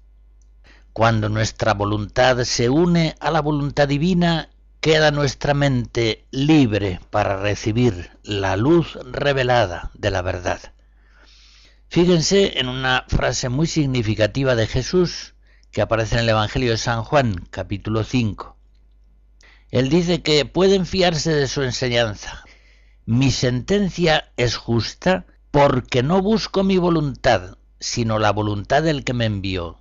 Cuando 0.92 1.28
nuestra 1.28 1.74
voluntad 1.74 2.44
se 2.44 2.68
une 2.68 3.14
a 3.20 3.30
la 3.30 3.40
voluntad 3.40 3.88
divina, 3.88 4.50
queda 4.84 5.10
nuestra 5.12 5.54
mente 5.54 6.26
libre 6.30 7.00
para 7.08 7.38
recibir 7.38 8.10
la 8.22 8.54
luz 8.58 8.98
revelada 9.02 9.90
de 9.94 10.10
la 10.10 10.20
verdad. 10.20 10.60
Fíjense 11.88 12.60
en 12.60 12.68
una 12.68 13.06
frase 13.08 13.48
muy 13.48 13.66
significativa 13.66 14.54
de 14.54 14.66
Jesús 14.66 15.36
que 15.70 15.80
aparece 15.80 16.16
en 16.16 16.24
el 16.24 16.28
Evangelio 16.28 16.72
de 16.72 16.76
San 16.76 17.02
Juan, 17.02 17.46
capítulo 17.48 18.04
5. 18.04 18.58
Él 19.70 19.88
dice 19.88 20.20
que 20.20 20.44
pueden 20.44 20.84
fiarse 20.84 21.32
de 21.32 21.48
su 21.48 21.62
enseñanza. 21.62 22.44
Mi 23.06 23.30
sentencia 23.30 24.32
es 24.36 24.56
justa 24.56 25.24
porque 25.50 26.02
no 26.02 26.20
busco 26.20 26.62
mi 26.62 26.76
voluntad, 26.76 27.56
sino 27.80 28.18
la 28.18 28.32
voluntad 28.32 28.82
del 28.82 29.02
que 29.02 29.14
me 29.14 29.24
envió. 29.24 29.80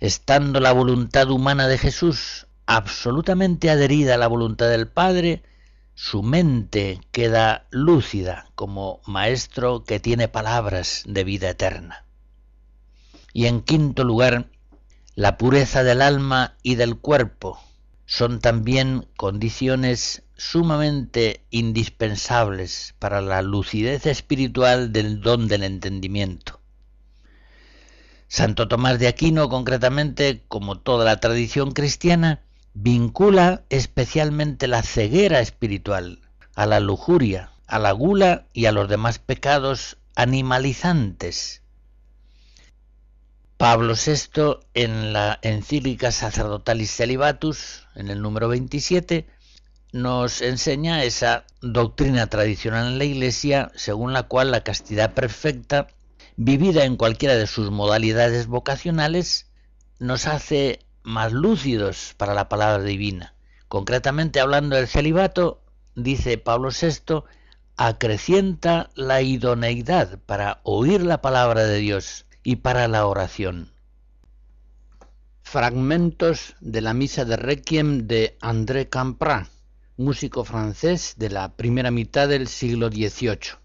Estando 0.00 0.58
la 0.58 0.72
voluntad 0.72 1.30
humana 1.30 1.68
de 1.68 1.78
Jesús 1.78 2.48
absolutamente 2.66 3.70
adherida 3.70 4.14
a 4.14 4.18
la 4.18 4.26
voluntad 4.26 4.68
del 4.68 4.88
Padre, 4.88 5.42
su 5.94 6.22
mente 6.22 7.00
queda 7.10 7.66
lúcida 7.70 8.46
como 8.54 9.00
maestro 9.06 9.84
que 9.84 10.00
tiene 10.00 10.28
palabras 10.28 11.02
de 11.06 11.24
vida 11.24 11.50
eterna. 11.50 12.04
Y 13.32 13.46
en 13.46 13.62
quinto 13.62 14.04
lugar, 14.04 14.50
la 15.14 15.36
pureza 15.36 15.82
del 15.82 16.02
alma 16.02 16.56
y 16.62 16.76
del 16.76 16.98
cuerpo 16.98 17.60
son 18.06 18.40
también 18.40 19.06
condiciones 19.16 20.22
sumamente 20.36 21.44
indispensables 21.50 22.94
para 22.98 23.20
la 23.20 23.42
lucidez 23.42 24.06
espiritual 24.06 24.92
del 24.92 25.20
don 25.20 25.48
del 25.48 25.62
entendimiento. 25.62 26.60
Santo 28.28 28.66
Tomás 28.66 28.98
de 28.98 29.08
Aquino, 29.08 29.48
concretamente, 29.50 30.42
como 30.48 30.78
toda 30.78 31.04
la 31.04 31.20
tradición 31.20 31.72
cristiana, 31.72 32.40
vincula 32.74 33.64
especialmente 33.68 34.66
la 34.66 34.82
ceguera 34.82 35.40
espiritual 35.40 36.20
a 36.54 36.66
la 36.66 36.80
lujuria, 36.80 37.50
a 37.66 37.78
la 37.78 37.92
gula 37.92 38.46
y 38.52 38.66
a 38.66 38.72
los 38.72 38.88
demás 38.88 39.18
pecados 39.18 39.98
animalizantes. 40.14 41.62
Pablo 43.56 43.94
VI 43.94 44.66
en 44.74 45.12
la 45.12 45.38
encíclica 45.42 46.10
Sacerdotalis 46.10 46.96
Celibatus, 46.96 47.86
en 47.94 48.10
el 48.10 48.20
número 48.20 48.48
27, 48.48 49.28
nos 49.92 50.42
enseña 50.42 51.04
esa 51.04 51.44
doctrina 51.60 52.26
tradicional 52.26 52.88
en 52.88 52.98
la 52.98 53.04
Iglesia 53.04 53.70
según 53.76 54.12
la 54.12 54.24
cual 54.24 54.50
la 54.50 54.64
castidad 54.64 55.14
perfecta, 55.14 55.86
vivida 56.36 56.84
en 56.84 56.96
cualquiera 56.96 57.36
de 57.36 57.46
sus 57.46 57.70
modalidades 57.70 58.46
vocacionales, 58.46 59.46
nos 60.00 60.26
hace 60.26 60.80
más 61.02 61.32
lúcidos 61.32 62.14
para 62.16 62.34
la 62.34 62.48
palabra 62.48 62.82
divina. 62.82 63.34
Concretamente 63.68 64.40
hablando 64.40 64.76
del 64.76 64.88
celibato, 64.88 65.62
dice 65.94 66.38
Pablo 66.38 66.70
VI, 66.70 67.24
acrecienta 67.76 68.90
la 68.94 69.22
idoneidad 69.22 70.18
para 70.26 70.60
oír 70.62 71.02
la 71.02 71.22
palabra 71.22 71.64
de 71.64 71.78
Dios 71.78 72.26
y 72.42 72.56
para 72.56 72.88
la 72.88 73.06
oración. 73.06 73.72
Fragmentos 75.42 76.54
de 76.60 76.80
la 76.80 76.94
misa 76.94 77.24
de 77.24 77.36
Requiem 77.36 78.06
de 78.06 78.36
André 78.40 78.88
Campra, 78.88 79.48
músico 79.96 80.44
francés 80.44 81.14
de 81.16 81.30
la 81.30 81.56
primera 81.56 81.90
mitad 81.90 82.28
del 82.28 82.48
siglo 82.48 82.88
XVIII. 82.88 83.61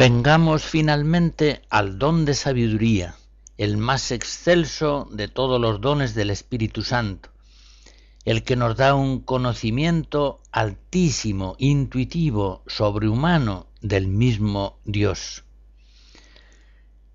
Vengamos 0.00 0.62
finalmente 0.62 1.62
al 1.70 1.98
don 1.98 2.24
de 2.24 2.34
sabiduría, 2.34 3.16
el 3.56 3.78
más 3.78 4.12
excelso 4.12 5.08
de 5.10 5.26
todos 5.26 5.60
los 5.60 5.80
dones 5.80 6.14
del 6.14 6.30
Espíritu 6.30 6.82
Santo, 6.82 7.30
el 8.24 8.44
que 8.44 8.54
nos 8.54 8.76
da 8.76 8.94
un 8.94 9.18
conocimiento 9.18 10.40
altísimo, 10.52 11.56
intuitivo, 11.58 12.62
sobrehumano 12.68 13.66
del 13.80 14.06
mismo 14.06 14.78
Dios. 14.84 15.42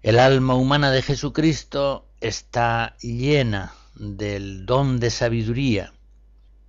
El 0.01 0.19
alma 0.19 0.55
humana 0.55 0.91
de 0.91 1.03
Jesucristo 1.03 2.09
está 2.19 2.97
llena 2.99 3.71
del 3.95 4.65
don 4.65 4.99
de 4.99 5.09
sabiduría, 5.09 5.93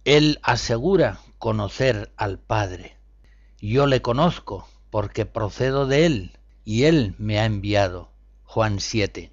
Él 0.04 0.38
asegura 0.44 1.18
conocer 1.38 2.12
al 2.16 2.38
Padre. 2.38 2.98
Yo 3.58 3.88
le 3.88 4.00
conozco 4.00 4.68
porque 4.94 5.26
procedo 5.26 5.88
de 5.88 6.06
Él 6.06 6.38
y 6.64 6.84
Él 6.84 7.16
me 7.18 7.40
ha 7.40 7.46
enviado. 7.46 8.12
Juan 8.44 8.78
7. 8.78 9.32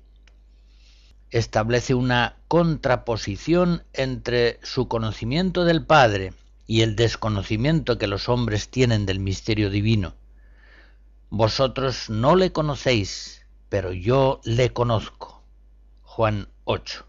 Establece 1.30 1.94
una 1.94 2.36
contraposición 2.48 3.84
entre 3.94 4.60
su 4.64 4.88
conocimiento 4.88 5.64
del 5.64 5.86
Padre 5.86 6.34
y 6.66 6.82
el 6.82 6.96
desconocimiento 6.96 8.00
que 8.00 8.08
los 8.08 8.28
hombres 8.28 8.70
tienen 8.70 9.06
del 9.06 9.20
misterio 9.20 9.70
divino. 9.70 10.16
Vosotros 11.30 12.10
no 12.10 12.36
le 12.36 12.52
conocéis, 12.52 13.46
pero 13.70 13.94
yo 13.94 14.42
le 14.44 14.74
conozco. 14.74 15.44
Juan 16.02 16.48
8. 16.64 17.06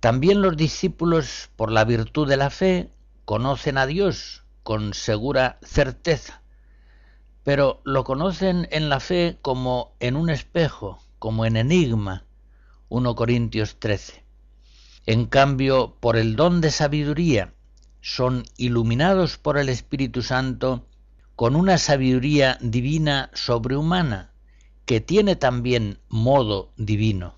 También 0.00 0.42
los 0.42 0.54
discípulos, 0.54 1.48
por 1.56 1.72
la 1.72 1.86
virtud 1.86 2.28
de 2.28 2.36
la 2.36 2.50
fe, 2.50 2.90
conocen 3.24 3.78
a 3.78 3.86
Dios 3.86 4.42
con 4.62 4.92
segura 4.92 5.58
certeza, 5.62 6.41
pero 7.44 7.80
lo 7.84 8.04
conocen 8.04 8.68
en 8.70 8.88
la 8.88 9.00
fe 9.00 9.38
como 9.42 9.94
en 10.00 10.16
un 10.16 10.30
espejo, 10.30 10.98
como 11.18 11.44
en 11.44 11.56
enigma. 11.56 12.24
1 12.88 13.14
Corintios 13.14 13.78
13. 13.78 14.24
En 15.06 15.26
cambio, 15.26 15.96
por 15.98 16.16
el 16.16 16.36
don 16.36 16.60
de 16.60 16.70
sabiduría, 16.70 17.54
son 18.00 18.44
iluminados 18.56 19.38
por 19.38 19.58
el 19.58 19.68
Espíritu 19.68 20.22
Santo 20.22 20.86
con 21.34 21.56
una 21.56 21.78
sabiduría 21.78 22.58
divina 22.60 23.30
sobrehumana, 23.32 24.32
que 24.84 25.00
tiene 25.00 25.34
también 25.36 25.98
modo 26.08 26.72
divino. 26.76 27.34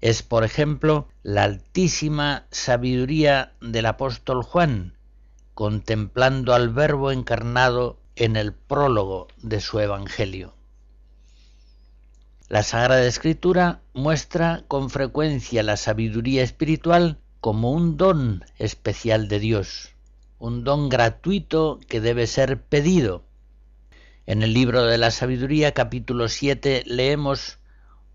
Es, 0.00 0.22
por 0.22 0.44
ejemplo, 0.44 1.08
la 1.22 1.44
altísima 1.44 2.46
sabiduría 2.50 3.52
del 3.60 3.86
apóstol 3.86 4.42
Juan, 4.42 4.96
contemplando 5.54 6.54
al 6.54 6.70
Verbo 6.70 7.10
encarnado 7.10 7.97
en 8.18 8.34
el 8.34 8.52
prólogo 8.52 9.28
de 9.42 9.60
su 9.60 9.78
Evangelio. 9.78 10.54
La 12.48 12.64
Sagrada 12.64 13.06
Escritura 13.06 13.80
muestra 13.94 14.64
con 14.66 14.90
frecuencia 14.90 15.62
la 15.62 15.76
sabiduría 15.76 16.42
espiritual 16.42 17.20
como 17.40 17.70
un 17.70 17.96
don 17.96 18.44
especial 18.58 19.28
de 19.28 19.38
Dios, 19.38 19.90
un 20.38 20.64
don 20.64 20.88
gratuito 20.88 21.78
que 21.86 22.00
debe 22.00 22.26
ser 22.26 22.60
pedido. 22.60 23.24
En 24.26 24.42
el 24.42 24.52
libro 24.52 24.84
de 24.84 24.98
la 24.98 25.12
sabiduría 25.12 25.72
capítulo 25.72 26.28
7 26.28 26.82
leemos 26.86 27.58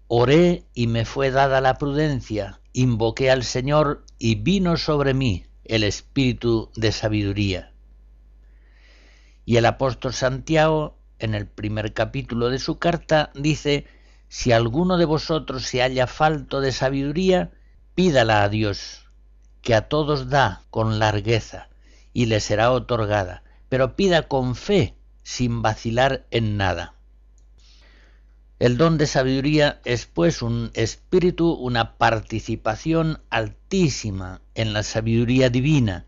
Oré 0.08 0.66
y 0.74 0.88
me 0.88 1.06
fue 1.06 1.32
dada 1.32 1.62
la 1.62 1.78
prudencia, 1.78 2.60
invoqué 2.74 3.32
al 3.32 3.44
Señor 3.44 4.04
y 4.20 4.36
vino 4.36 4.76
sobre 4.76 5.14
mí 5.14 5.46
el 5.64 5.84
espíritu 5.84 6.72
de 6.76 6.92
sabiduría. 6.92 7.73
Y 9.46 9.58
el 9.58 9.66
apóstol 9.66 10.14
Santiago, 10.14 10.98
en 11.20 11.36
el 11.36 11.48
primer 11.48 11.94
capítulo 11.94 12.50
de 12.50 12.60
su 12.60 12.80
carta, 12.80 13.32
dice, 13.36 13.86
Si 14.28 14.52
alguno 14.52 14.98
de 14.98 15.06
vosotros 15.06 15.64
se 15.64 15.82
halla 15.82 16.08
falto 16.08 16.62
de 16.62 16.72
sabiduría, 16.72 17.52
pídala 17.96 18.44
a 18.44 18.50
Dios, 18.50 19.10
que 19.62 19.76
a 19.76 19.88
todos 19.88 20.30
da 20.30 20.64
con 20.70 21.00
largueza, 21.00 21.70
y 22.14 22.28
le 22.28 22.40
será 22.40 22.72
otorgada, 22.72 23.44
pero 23.70 23.96
pida 23.96 24.28
con 24.28 24.56
fe, 24.56 24.96
sin 25.24 25.62
vacilar 25.62 26.26
en 26.32 26.58
nada. 26.58 26.96
El 28.60 28.78
don 28.78 28.98
de 28.98 29.08
sabiduría 29.08 29.82
es 29.84 30.06
pues 30.06 30.42
un 30.42 30.72
espíritu, 30.74 31.52
una 31.52 31.98
participación 31.98 33.22
altísima 33.30 34.42
en 34.56 34.72
la 34.72 34.84
sabiduría 34.84 35.50
divina, 35.50 36.06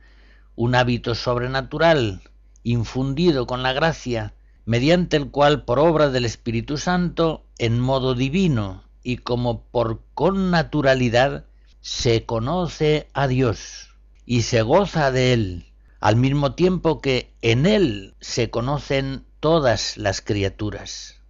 un 0.56 0.76
hábito 0.76 1.16
sobrenatural, 1.16 2.22
infundido 2.66 3.46
con 3.46 3.64
la 3.64 3.74
gracia, 3.74 4.34
mediante 4.66 5.16
el 5.16 5.30
cual 5.30 5.64
por 5.64 5.78
obra 5.80 6.10
del 6.10 6.26
Espíritu 6.26 6.78
Santo, 6.78 7.46
en 7.60 7.80
modo 7.80 8.16
divino 8.16 8.84
y 9.04 9.18
como 9.18 9.62
por 9.62 10.02
connaturalidad, 10.16 11.46
se 11.80 12.26
conoce 12.26 13.08
a 13.14 13.28
Dios 13.28 13.96
y 14.26 14.42
se 14.42 14.64
goza 14.64 15.12
de 15.12 15.34
Él, 15.34 15.66
al 16.00 16.16
mismo 16.16 16.56
tiempo 16.56 17.02
que 17.02 17.32
en 17.44 17.68
Él 17.68 18.16
se 18.20 18.50
conocen 18.50 19.26
todas 19.40 19.96
las 19.98 20.22
criaturas. 20.22 21.22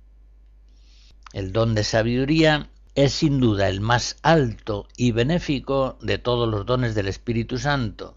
El 1.34 1.52
don 1.52 1.76
de 1.76 1.84
sabiduría 1.84 2.70
es 2.96 3.12
sin 3.12 3.42
duda 3.42 3.68
el 3.68 3.82
más 3.82 4.16
alto 4.22 4.88
y 4.96 5.12
benéfico 5.12 5.98
de 6.02 6.18
todos 6.18 6.48
los 6.48 6.66
dones 6.66 6.96
del 6.96 7.10
Espíritu 7.10 7.58
Santo. 7.58 8.16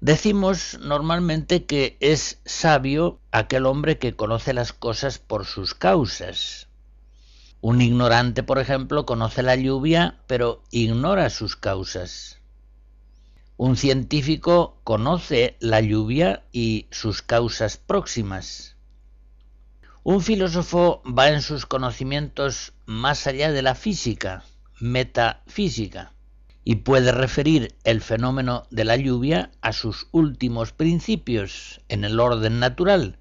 Decimos 0.00 0.78
normalmente 0.80 1.64
que 1.64 1.96
es 1.98 2.40
sabio 2.44 3.18
aquel 3.32 3.66
hombre 3.66 3.98
que 3.98 4.14
conoce 4.14 4.54
las 4.54 4.72
cosas 4.72 5.18
por 5.18 5.44
sus 5.44 5.74
causas. 5.74 6.68
Un 7.60 7.82
ignorante, 7.82 8.44
por 8.44 8.60
ejemplo, 8.60 9.04
conoce 9.06 9.42
la 9.42 9.56
lluvia, 9.56 10.20
pero 10.28 10.62
ignora 10.70 11.30
sus 11.30 11.56
causas. 11.56 12.40
Un 13.56 13.76
científico 13.76 14.80
conoce 14.84 15.56
la 15.58 15.80
lluvia 15.80 16.44
y 16.52 16.86
sus 16.92 17.22
causas 17.22 17.76
próximas. 17.76 18.76
Un 20.04 20.20
filósofo 20.20 21.02
va 21.04 21.30
en 21.30 21.42
sus 21.42 21.66
conocimientos 21.66 22.72
más 22.86 23.26
allá 23.26 23.50
de 23.50 23.62
la 23.62 23.74
física, 23.74 24.44
metafísica, 24.78 26.12
y 26.68 26.74
puede 26.74 27.12
referir 27.12 27.74
el 27.82 28.02
fenómeno 28.02 28.64
de 28.68 28.84
la 28.84 28.96
lluvia 28.96 29.52
a 29.62 29.72
sus 29.72 30.06
últimos 30.12 30.72
principios 30.72 31.80
en 31.88 32.04
el 32.04 32.20
orden 32.20 32.60
natural, 32.60 33.18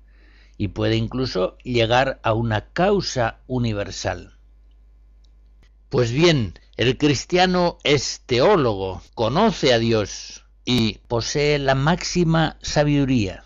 y 0.58 0.68
puede 0.68 0.98
incluso 0.98 1.58
llegar 1.64 2.20
a 2.24 2.34
una 2.34 2.66
causa 2.74 3.40
universal. 3.48 4.34
Pues 5.88 6.12
bien, 6.12 6.60
el 6.76 6.98
cristiano 6.98 7.78
es 7.86 8.22
teólogo, 8.26 9.02
conoce 9.16 9.72
a 9.72 9.80
Dios 9.80 10.44
y 10.66 10.98
posee 11.08 11.58
la 11.58 11.74
máxima 11.74 12.58
sabiduría 12.62 13.46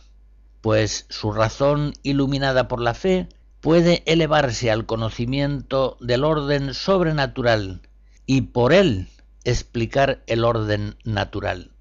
pues 0.62 1.06
su 1.10 1.32
razón 1.32 1.94
iluminada 2.02 2.68
por 2.68 2.82
la 2.82 2.96
fe 2.96 3.28
puede 3.60 4.02
elevarse 4.08 4.72
al 4.72 4.88
conocimiento 4.88 5.98
del 6.00 6.24
orden 6.24 6.74
sobrenatural 6.74 7.82
y 8.26 8.42
por 8.42 8.74
él 8.74 9.08
explicar 9.44 10.24
el 10.28 10.44
orden 10.44 10.96
natural. 11.04 11.72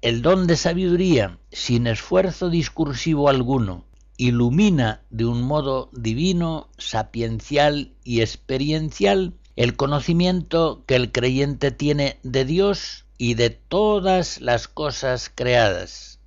El 0.00 0.22
don 0.22 0.46
de 0.46 0.56
sabiduría, 0.56 1.38
sin 1.50 1.86
esfuerzo 1.86 2.50
discursivo 2.50 3.28
alguno, 3.28 3.84
ilumina 4.16 5.02
de 5.10 5.24
un 5.24 5.42
modo 5.42 5.90
divino, 5.92 6.68
sapiencial 6.78 7.92
y 8.04 8.20
experiencial 8.20 9.34
el 9.56 9.76
conocimiento 9.76 10.84
que 10.86 10.96
el 10.96 11.10
creyente 11.10 11.70
tiene 11.70 12.18
de 12.22 12.44
Dios 12.44 13.06
y 13.16 13.34
de 13.34 13.50
todas 13.50 14.40
las 14.40 14.68
cosas 14.68 15.30
creadas 15.34 16.18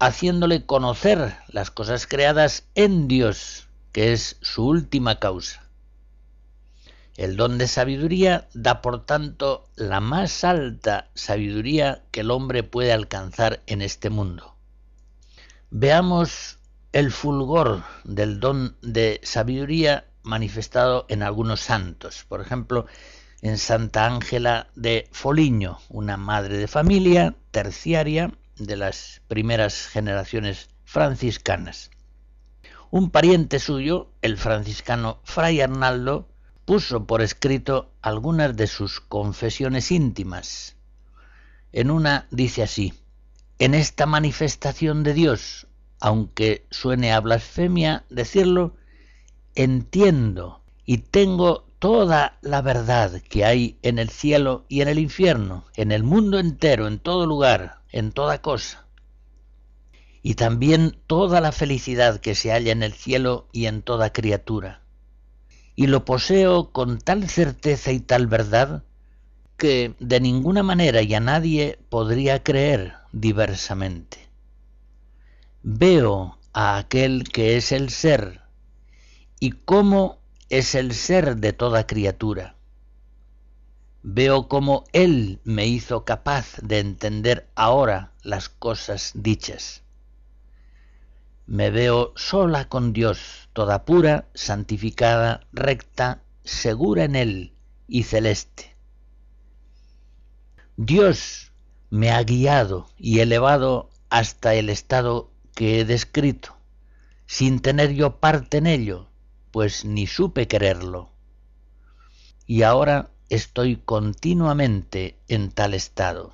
haciéndole 0.00 0.64
conocer 0.64 1.36
las 1.48 1.70
cosas 1.70 2.06
creadas 2.06 2.64
en 2.74 3.06
Dios, 3.06 3.68
que 3.92 4.12
es 4.12 4.38
su 4.40 4.66
última 4.66 5.20
causa. 5.20 5.69
El 7.20 7.36
don 7.36 7.58
de 7.58 7.68
sabiduría 7.68 8.48
da, 8.54 8.80
por 8.80 9.04
tanto, 9.04 9.68
la 9.76 10.00
más 10.00 10.42
alta 10.42 11.10
sabiduría 11.12 12.02
que 12.12 12.20
el 12.20 12.30
hombre 12.30 12.62
puede 12.62 12.94
alcanzar 12.94 13.60
en 13.66 13.82
este 13.82 14.08
mundo. 14.08 14.56
Veamos 15.68 16.56
el 16.92 17.12
fulgor 17.12 17.82
del 18.04 18.40
don 18.40 18.74
de 18.80 19.20
sabiduría 19.22 20.06
manifestado 20.22 21.04
en 21.10 21.22
algunos 21.22 21.60
santos. 21.60 22.24
Por 22.26 22.40
ejemplo, 22.40 22.86
en 23.42 23.58
Santa 23.58 24.06
Ángela 24.06 24.68
de 24.74 25.06
Foliño, 25.12 25.78
una 25.90 26.16
madre 26.16 26.56
de 26.56 26.68
familia 26.68 27.34
terciaria 27.50 28.32
de 28.56 28.78
las 28.78 29.20
primeras 29.28 29.88
generaciones 29.88 30.70
franciscanas. 30.84 31.90
Un 32.90 33.10
pariente 33.10 33.58
suyo, 33.58 34.10
el 34.22 34.38
franciscano 34.38 35.20
Fray 35.24 35.60
Arnaldo, 35.60 36.29
puso 36.70 37.04
por 37.04 37.20
escrito 37.20 37.90
algunas 38.00 38.56
de 38.56 38.68
sus 38.68 39.00
confesiones 39.00 39.90
íntimas. 39.90 40.76
En 41.72 41.90
una 41.90 42.28
dice 42.30 42.62
así, 42.62 42.94
en 43.58 43.74
esta 43.74 44.06
manifestación 44.06 45.02
de 45.02 45.12
Dios, 45.12 45.66
aunque 45.98 46.68
suene 46.70 47.12
a 47.12 47.18
blasfemia 47.18 48.04
decirlo, 48.08 48.76
entiendo 49.56 50.62
y 50.86 50.98
tengo 50.98 51.66
toda 51.80 52.38
la 52.40 52.62
verdad 52.62 53.20
que 53.20 53.44
hay 53.44 53.76
en 53.82 53.98
el 53.98 54.08
cielo 54.08 54.64
y 54.68 54.82
en 54.82 54.86
el 54.86 55.00
infierno, 55.00 55.64
en 55.74 55.90
el 55.90 56.04
mundo 56.04 56.38
entero, 56.38 56.86
en 56.86 57.00
todo 57.00 57.26
lugar, 57.26 57.80
en 57.90 58.12
toda 58.12 58.42
cosa, 58.42 58.86
y 60.22 60.34
también 60.34 61.00
toda 61.08 61.40
la 61.40 61.50
felicidad 61.50 62.20
que 62.20 62.36
se 62.36 62.52
halla 62.52 62.70
en 62.70 62.84
el 62.84 62.92
cielo 62.92 63.48
y 63.50 63.66
en 63.66 63.82
toda 63.82 64.12
criatura. 64.12 64.84
Y 65.80 65.86
lo 65.86 66.04
poseo 66.04 66.72
con 66.72 66.98
tal 66.98 67.26
certeza 67.30 67.90
y 67.90 68.00
tal 68.00 68.26
verdad 68.26 68.84
que 69.56 69.94
de 69.98 70.20
ninguna 70.20 70.62
manera 70.62 71.00
y 71.00 71.14
a 71.14 71.20
nadie 71.20 71.78
podría 71.88 72.42
creer 72.42 72.96
diversamente. 73.12 74.28
Veo 75.62 76.36
a 76.52 76.76
aquel 76.76 77.24
que 77.24 77.56
es 77.56 77.72
el 77.72 77.88
ser 77.88 78.42
y 79.40 79.52
cómo 79.52 80.18
es 80.50 80.74
el 80.74 80.92
ser 80.92 81.38
de 81.38 81.54
toda 81.54 81.86
criatura. 81.86 82.56
Veo 84.02 84.48
cómo 84.48 84.84
Él 84.92 85.40
me 85.44 85.66
hizo 85.66 86.04
capaz 86.04 86.58
de 86.60 86.80
entender 86.80 87.48
ahora 87.54 88.12
las 88.22 88.50
cosas 88.50 89.12
dichas. 89.14 89.82
Me 91.50 91.70
veo 91.70 92.12
sola 92.14 92.68
con 92.68 92.92
Dios, 92.92 93.48
toda 93.52 93.84
pura, 93.84 94.28
santificada, 94.34 95.48
recta, 95.52 96.22
segura 96.44 97.02
en 97.02 97.16
Él 97.16 97.54
y 97.88 98.04
celeste. 98.04 98.76
Dios 100.76 101.50
me 101.90 102.12
ha 102.12 102.22
guiado 102.22 102.88
y 102.96 103.18
elevado 103.18 103.90
hasta 104.10 104.54
el 104.54 104.70
estado 104.70 105.32
que 105.56 105.80
he 105.80 105.84
descrito, 105.84 106.56
sin 107.26 107.58
tener 107.58 107.94
yo 107.94 108.20
parte 108.20 108.58
en 108.58 108.68
ello, 108.68 109.08
pues 109.50 109.84
ni 109.84 110.06
supe 110.06 110.46
quererlo. 110.46 111.10
Y 112.46 112.62
ahora 112.62 113.10
estoy 113.28 113.74
continuamente 113.74 115.18
en 115.26 115.50
tal 115.50 115.74
estado. 115.74 116.32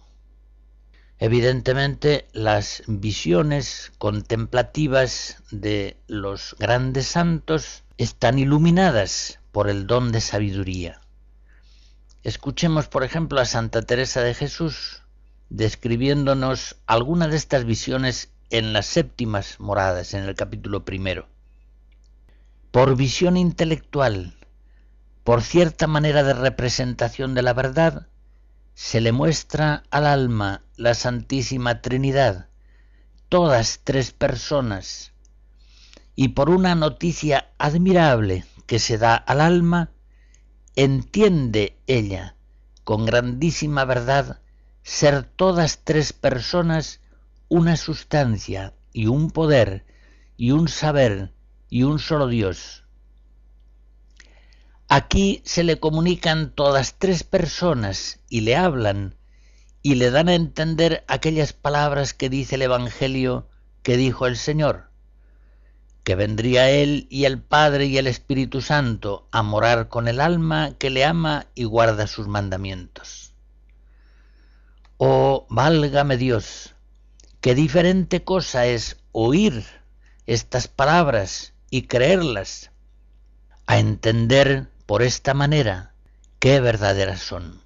Evidentemente 1.18 2.29
las 2.33 2.83
visiones 2.87 3.92
contemplativas 3.96 5.42
de 5.50 5.96
los 6.09 6.55
grandes 6.59 7.07
santos 7.07 7.85
están 7.96 8.38
iluminadas 8.38 9.40
por 9.50 9.70
el 9.70 9.87
don 9.87 10.12
de 10.12 10.20
sabiduría. 10.20 11.00
Escuchemos, 12.22 12.88
por 12.88 13.02
ejemplo, 13.02 13.40
a 13.40 13.46
Santa 13.46 13.83
Teresa 13.83 14.20
de 14.20 14.35
Jesús 14.35 15.02
describiéndonos 15.48 16.76
alguna 16.87 17.29
de 17.29 17.37
estas 17.37 17.64
visiones 17.64 18.31
en 18.50 18.72
las 18.72 18.87
séptimas 18.87 19.59
moradas, 19.59 20.12
en 20.12 20.24
el 20.24 20.35
capítulo 20.35 20.85
primero. 20.85 21.29
Por 22.70 22.96
visión 22.96 23.37
intelectual, 23.37 24.35
por 25.24 25.42
cierta 25.42 25.87
manera 25.87 26.22
de 26.22 26.35
representación 26.35 27.35
de 27.35 27.42
la 27.42 27.55
verdad, 27.55 28.07
se 28.76 29.00
le 29.00 29.10
muestra 29.10 29.84
al 29.90 30.06
alma 30.06 30.62
la 30.76 30.92
Santísima 30.92 31.80
Trinidad, 31.80 32.50
todas 33.30 33.80
tres 33.84 34.12
personas, 34.12 35.12
y 36.14 36.28
por 36.28 36.50
una 36.50 36.74
noticia 36.74 37.48
admirable 37.56 38.44
que 38.66 38.78
se 38.78 38.98
da 38.98 39.16
al 39.16 39.40
alma, 39.40 39.92
entiende 40.74 41.78
ella, 41.86 42.36
con 42.84 43.06
grandísima 43.06 43.86
verdad, 43.86 44.42
ser 44.82 45.22
todas 45.24 45.78
tres 45.82 46.12
personas 46.12 47.00
una 47.48 47.78
sustancia 47.78 48.74
y 48.92 49.06
un 49.06 49.30
poder 49.30 49.86
y 50.36 50.50
un 50.50 50.68
saber 50.68 51.32
y 51.70 51.84
un 51.84 51.98
solo 51.98 52.26
Dios. 52.26 52.84
Aquí 54.88 55.42
se 55.44 55.64
le 55.64 55.81
comunican 55.81 56.51
todas 56.51 56.94
tres 56.99 57.25
personas 57.25 58.20
y 58.29 58.42
le 58.42 58.55
hablan 58.55 59.16
y 59.83 59.96
le 59.96 60.11
dan 60.11 60.29
a 60.29 60.35
entender 60.35 61.05
aquellas 61.09 61.53
palabras 61.53 62.14
que 62.14 62.29
dice 62.29 62.55
el 62.55 62.62
Evangelio 62.62 63.49
que 63.83 63.96
dijo 63.96 64.27
el 64.27 64.37
Señor, 64.37 64.90
que 66.05 66.14
vendría 66.14 66.70
Él 66.70 67.09
y 67.11 67.25
el 67.25 67.40
Padre 67.40 67.87
y 67.87 67.99
el 67.99 68.07
Espíritu 68.07 68.61
Santo 68.61 69.27
a 69.33 69.42
morar 69.42 69.88
con 69.88 70.07
el 70.07 70.20
alma 70.20 70.75
que 70.79 70.90
le 70.90 71.05
ama 71.05 71.46
y 71.57 71.64
guarda 71.64 72.07
sus 72.07 72.29
mandamientos. 72.29 73.33
Oh, 74.99 75.46
válgame 75.51 76.16
Dios, 76.16 76.77
qué 77.40 77.57
diferente 77.57 78.22
cosa 78.22 78.66
es 78.66 78.99
oír 79.11 79.64
estas 80.27 80.68
palabras 80.68 81.55
y 81.70 81.83
creerlas, 81.83 82.70
a 83.66 83.79
entender 83.79 84.68
por 84.87 85.03
esta 85.03 85.35
manera 85.35 85.92
qué 86.38 86.61
verdaderas 86.61 87.20
son. 87.20 87.62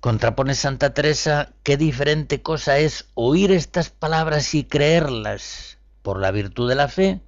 Contrapone 0.00 0.54
Santa 0.54 0.94
Teresa 0.94 1.52
qué 1.62 1.76
diferente 1.76 2.42
cosa 2.42 2.78
es 2.78 3.06
oír 3.14 3.52
estas 3.52 3.90
palabras 3.90 4.54
y 4.54 4.64
creerlas 4.64 5.78
por 6.02 6.20
la 6.20 6.30
virtud 6.30 6.68
de 6.68 6.74
la 6.74 6.88
fe, 6.88 7.20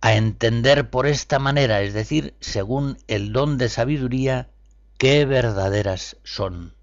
a 0.00 0.14
entender 0.14 0.88
por 0.88 1.06
esta 1.06 1.38
manera, 1.38 1.82
es 1.82 1.92
decir, 1.92 2.34
según 2.40 2.98
el 3.08 3.32
don 3.32 3.58
de 3.58 3.68
sabiduría, 3.68 4.48
qué 4.98 5.26
verdaderas 5.26 6.16
son. 6.24 6.74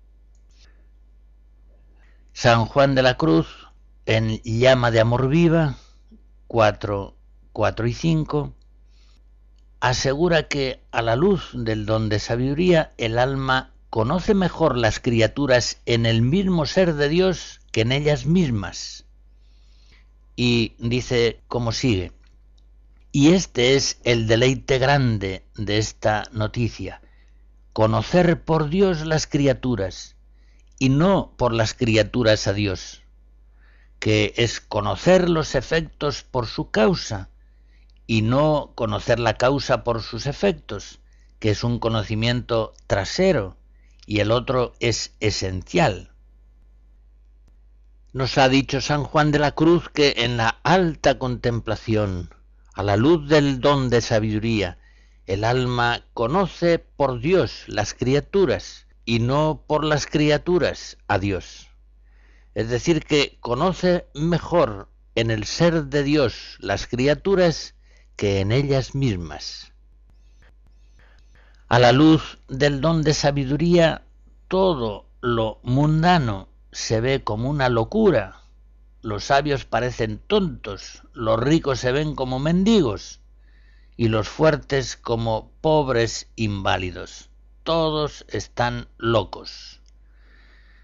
San 2.34 2.66
Juan 2.66 2.94
de 2.94 3.02
la 3.02 3.18
Cruz, 3.18 3.48
en 4.06 4.42
Llama 4.44 4.92
de 4.92 5.00
Amor 5.00 5.28
Viva, 5.28 5.78
4, 6.48 7.16
4 7.54 7.88
y 7.88 7.94
5, 7.94 8.54
asegura 9.80 10.48
que 10.48 10.82
a 10.92 11.02
la 11.02 11.16
luz 11.16 11.52
del 11.54 11.86
don 11.86 12.10
de 12.10 12.20
sabiduría 12.20 12.94
el 12.98 13.20
alma 13.20 13.72
conoce 13.90 14.34
mejor 14.34 14.78
las 14.78 15.00
criaturas 15.00 15.82
en 15.86 16.06
el 16.06 16.22
mismo 16.22 16.66
ser 16.66 16.96
de 16.96 17.10
Dios 17.10 17.62
que 17.72 17.82
en 17.82 17.92
ellas 17.92 18.26
mismas. 18.26 19.06
Y 20.36 20.76
dice 20.80 21.42
como 21.48 21.72
sigue, 21.72 22.12
y 23.12 23.34
este 23.34 23.76
es 23.76 24.00
el 24.04 24.28
deleite 24.28 24.78
grande 24.78 25.44
de 25.56 25.78
esta 25.78 26.26
noticia, 26.32 27.02
conocer 27.74 28.44
por 28.44 28.70
Dios 28.70 29.06
las 29.06 29.26
criaturas 29.26 30.16
y 30.78 30.90
no 30.90 31.34
por 31.38 31.54
las 31.54 31.74
criaturas 31.74 32.48
a 32.48 32.54
Dios, 32.54 33.02
que 34.00 34.34
es 34.38 34.60
conocer 34.60 35.30
los 35.30 35.56
efectos 35.56 36.24
por 36.24 36.46
su 36.46 36.70
causa, 36.70 37.30
y 38.08 38.22
no 38.22 38.72
conocer 38.74 39.20
la 39.20 39.36
causa 39.36 39.84
por 39.84 40.02
sus 40.02 40.26
efectos, 40.26 41.00
que 41.40 41.52
es 41.52 41.64
un 41.64 41.78
conocimiento 41.78 42.74
trasero 42.88 43.58
y 44.06 44.22
el 44.22 44.32
otro 44.32 44.74
es 44.80 45.14
esencial. 45.20 46.12
Nos 48.14 48.38
ha 48.38 48.48
dicho 48.48 48.80
San 48.80 49.04
Juan 49.04 49.32
de 49.32 49.40
la 49.40 49.52
Cruz 49.52 49.90
que 49.90 50.16
en 50.18 50.38
la 50.38 50.60
alta 50.64 51.20
contemplación, 51.20 52.34
a 52.74 52.82
la 52.82 52.96
luz 52.96 53.28
del 53.28 53.60
don 53.60 53.90
de 53.90 54.02
sabiduría, 54.02 54.80
el 55.26 55.44
alma 55.44 56.06
conoce 56.14 56.80
por 56.80 57.20
Dios 57.20 57.66
las 57.68 57.94
criaturas 57.94 58.88
y 59.04 59.20
no 59.20 59.64
por 59.68 59.84
las 59.84 60.08
criaturas 60.08 60.98
a 61.08 61.20
Dios. 61.20 61.68
Es 62.56 62.70
decir, 62.70 63.04
que 63.04 63.38
conoce 63.42 64.08
mejor 64.14 64.90
en 65.16 65.30
el 65.30 65.44
ser 65.44 65.86
de 65.86 66.04
Dios 66.04 66.58
las 66.60 66.88
criaturas 66.88 67.76
que 68.18 68.42
en 68.42 68.52
ellas 68.52 68.96
mismas. 68.96 69.72
A 71.70 71.80
la 71.80 71.92
luz 71.92 72.40
del 72.50 72.82
don 72.82 73.04
de 73.04 73.14
sabiduría, 73.14 74.04
todo 74.48 75.06
lo 75.22 75.60
mundano 75.64 76.50
se 76.72 77.00
ve 77.00 77.24
como 77.24 77.50
una 77.50 77.70
locura. 77.70 78.42
Los 79.02 79.26
sabios 79.26 79.66
parecen 79.66 80.20
tontos, 80.26 81.04
los 81.14 81.40
ricos 81.40 81.80
se 81.80 81.92
ven 81.92 82.16
como 82.16 82.40
mendigos 82.40 83.22
y 83.96 84.08
los 84.08 84.28
fuertes 84.28 84.98
como 84.98 85.52
pobres 85.62 86.28
inválidos. 86.36 87.30
Todos 87.64 88.26
están 88.30 88.88
locos. 88.98 89.82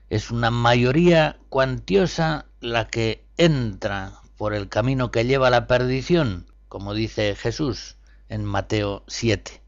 Es 0.10 0.30
una 0.30 0.52
mayoría 0.52 1.40
cuantiosa 1.50 2.46
la 2.60 2.90
que 2.90 3.26
entra 3.38 4.22
por 4.38 4.54
el 4.54 4.70
camino 4.70 5.10
que 5.10 5.26
lleva 5.26 5.48
a 5.48 5.52
la 5.52 5.66
perdición, 5.66 6.46
como 6.74 6.96
dice 6.96 7.36
Jesús 7.36 7.98
en 8.30 8.44
Mateo 8.44 9.04
7. 9.08 9.62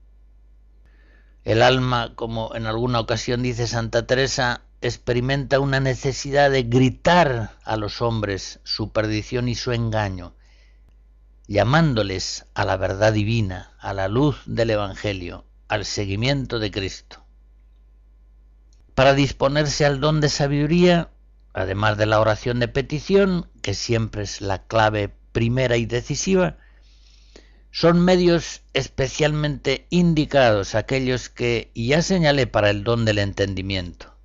El 1.44 1.62
alma, 1.62 2.14
como 2.16 2.56
en 2.56 2.66
alguna 2.66 3.00
ocasión 3.00 3.44
dice 3.44 3.68
Santa 3.68 4.08
Teresa, 4.08 4.64
experimenta 4.82 5.60
una 5.60 5.80
necesidad 5.80 6.50
de 6.50 6.64
gritar 6.64 7.60
a 7.64 7.78
los 7.78 8.02
hombres 8.02 8.60
su 8.64 8.92
perdición 8.92 9.50
y 9.50 9.54
su 9.54 9.72
engaño, 9.72 10.34
llamándoles 11.46 12.48
a 12.56 12.66
la 12.66 12.76
verdad 12.76 13.14
divina, 13.14 13.76
a 13.78 13.94
la 13.94 14.08
luz 14.08 14.42
del 14.48 14.72
Evangelio, 14.72 15.46
al 15.68 15.86
seguimiento 15.86 16.58
de 16.58 16.72
Cristo. 16.72 17.24
Para 18.96 19.14
disponerse 19.14 19.86
al 19.86 20.00
don 20.00 20.22
de 20.22 20.30
sabiduría, 20.30 21.12
además 21.54 22.00
de 22.00 22.08
la 22.08 22.20
oración 22.20 22.60
de 22.60 22.68
petición, 22.68 23.48
que 23.62 23.76
siempre 23.76 24.24
es 24.24 24.42
la 24.42 24.64
clave 24.64 25.14
primera 25.34 25.78
y 25.78 25.86
decisiva, 25.86 26.58
son 27.76 28.00
medios 28.00 28.62
especialmente 28.74 29.86
indicados 29.90 30.76
aquellos 30.76 31.28
que 31.28 31.72
ya 31.76 32.02
señalé 32.02 32.48
para 32.48 32.70
el 32.70 32.86
don 32.86 33.04
del 33.04 33.18
entendimiento. 33.18 34.16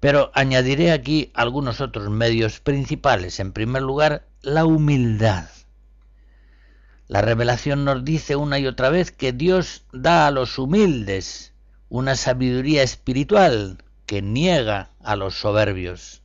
Pero 0.00 0.30
añadiré 0.32 0.92
aquí 0.92 1.30
algunos 1.34 1.82
otros 1.82 2.08
medios 2.08 2.58
principales. 2.58 3.38
En 3.38 3.52
primer 3.52 3.82
lugar, 3.82 4.28
la 4.40 4.64
humildad. 4.64 5.50
La 7.06 7.20
revelación 7.20 7.84
nos 7.84 8.02
dice 8.02 8.34
una 8.34 8.58
y 8.58 8.66
otra 8.66 8.88
vez 8.88 9.12
que 9.12 9.34
Dios 9.34 9.84
da 9.92 10.26
a 10.26 10.30
los 10.30 10.58
humildes 10.58 11.52
una 11.90 12.16
sabiduría 12.16 12.82
espiritual 12.82 13.84
que 14.06 14.22
niega 14.22 14.88
a 15.00 15.16
los 15.16 15.34
soberbios. 15.34 16.22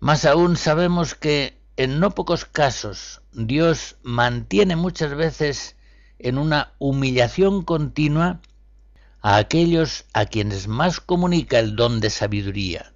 Más 0.00 0.24
aún 0.24 0.56
sabemos 0.56 1.14
que 1.14 1.60
en 1.76 2.00
no 2.00 2.12
pocos 2.12 2.46
casos 2.46 3.20
Dios 3.36 3.96
mantiene 4.04 4.76
muchas 4.76 5.12
veces 5.16 5.74
en 6.20 6.38
una 6.38 6.72
humillación 6.78 7.62
continua 7.64 8.40
a 9.22 9.38
aquellos 9.38 10.04
a 10.12 10.26
quienes 10.26 10.68
más 10.68 11.00
comunica 11.00 11.58
el 11.58 11.74
don 11.74 11.98
de 11.98 12.10
sabiduría. 12.10 12.92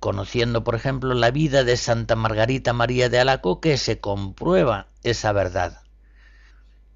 Conociendo, 0.00 0.64
por 0.64 0.74
ejemplo, 0.74 1.14
la 1.14 1.30
vida 1.30 1.62
de 1.62 1.76
Santa 1.76 2.16
Margarita 2.16 2.72
María 2.72 3.08
de 3.08 3.20
Alacoque, 3.20 3.76
se 3.76 4.00
comprueba 4.00 4.88
esa 5.04 5.30
verdad. 5.30 5.82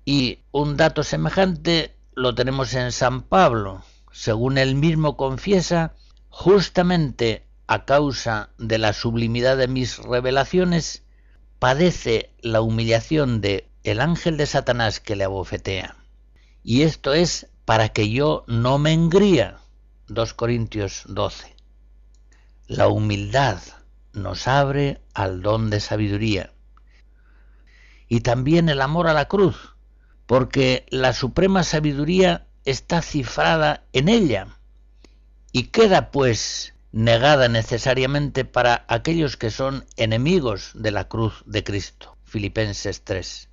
Y 0.04 0.40
un 0.50 0.76
dato 0.76 1.04
semejante 1.04 1.94
lo 2.14 2.34
tenemos 2.34 2.74
en 2.74 2.90
San 2.90 3.22
Pablo. 3.22 3.84
Según 4.10 4.58
él 4.58 4.74
mismo 4.74 5.16
confiesa, 5.16 5.94
justamente 6.28 7.46
a 7.68 7.84
causa 7.84 8.50
de 8.58 8.78
la 8.78 8.92
sublimidad 8.94 9.56
de 9.56 9.68
mis 9.68 9.98
revelaciones, 9.98 11.04
padece 11.60 12.30
la 12.40 12.62
humillación 12.62 13.40
de 13.40 13.68
el 13.84 14.00
ángel 14.00 14.36
de 14.36 14.46
Satanás 14.46 14.98
que 14.98 15.14
le 15.14 15.24
abofetea. 15.24 15.94
Y 16.64 16.82
esto 16.82 17.12
es 17.12 17.46
para 17.64 17.90
que 17.90 18.10
yo 18.10 18.44
no 18.48 18.78
me 18.78 18.92
engría. 18.92 19.58
2 20.08 20.34
Corintios 20.34 21.04
12. 21.06 21.54
La 22.66 22.88
humildad 22.88 23.60
nos 24.12 24.48
abre 24.48 25.00
al 25.14 25.42
don 25.42 25.70
de 25.70 25.80
sabiduría. 25.80 26.52
Y 28.08 28.20
también 28.20 28.68
el 28.68 28.80
amor 28.80 29.06
a 29.06 29.12
la 29.12 29.28
cruz, 29.28 29.76
porque 30.26 30.86
la 30.88 31.12
suprema 31.12 31.62
sabiduría 31.62 32.46
está 32.64 33.02
cifrada 33.02 33.84
en 33.92 34.08
ella 34.08 34.58
y 35.52 35.64
queda 35.64 36.10
pues 36.10 36.74
negada 36.92 37.48
necesariamente 37.48 38.44
para 38.44 38.84
aquellos 38.88 39.36
que 39.36 39.50
son 39.50 39.86
enemigos 39.96 40.72
de 40.74 40.90
la 40.90 41.08
cruz 41.08 41.42
de 41.46 41.64
Cristo. 41.64 42.16
Filipenses 42.24 43.02
3. 43.04 43.48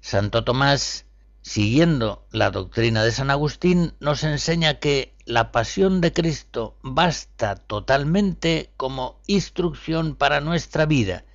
Santo 0.00 0.44
Tomás 0.44 1.06
siguiendo 1.44 2.26
la 2.32 2.50
doctrina 2.50 3.04
de 3.04 3.12
San 3.12 3.30
Agustín, 3.30 3.92
nos 4.00 4.24
enseña 4.24 4.80
que 4.80 5.14
la 5.26 5.52
pasión 5.52 6.00
de 6.00 6.12
Cristo 6.12 6.78
basta 6.82 7.56
totalmente 7.56 8.72
como 8.78 9.20
instrucción 9.26 10.16
para 10.16 10.40
nuestra 10.40 10.86
vida. 10.86 11.26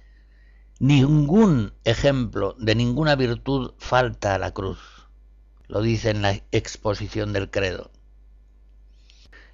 Ningún 0.80 1.74
ejemplo 1.84 2.56
de 2.58 2.74
ninguna 2.74 3.16
virtud 3.16 3.74
falta 3.78 4.34
a 4.34 4.40
la 4.40 4.52
cruz. 4.52 4.80
Lo 5.68 5.84
dice 5.84 6.10
en 6.10 6.24
la 6.24 6.42
exposición 6.52 7.32
del 7.32 7.52
credo. 7.52 7.92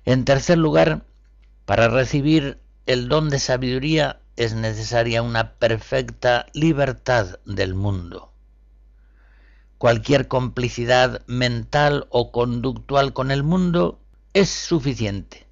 En 0.06 0.24
tercer 0.24 0.58
lugar, 0.58 1.06
para 1.66 1.88
recibir 1.88 2.60
el 2.86 3.10
don 3.10 3.30
de 3.30 3.40
sabiduría 3.40 4.20
es 4.36 4.54
necesaria 4.54 5.22
una 5.22 5.54
perfecta 5.54 6.46
libertad 6.54 7.40
del 7.46 7.74
mundo 7.74 8.32
cualquier 9.78 10.28
complicidad 10.28 11.22
mental 11.28 12.08
o 12.10 12.32
conductual 12.32 13.14
con 13.14 13.32
el 13.32 13.44
mundo 13.44 14.00
es 14.34 14.50
suficiente 14.50 15.46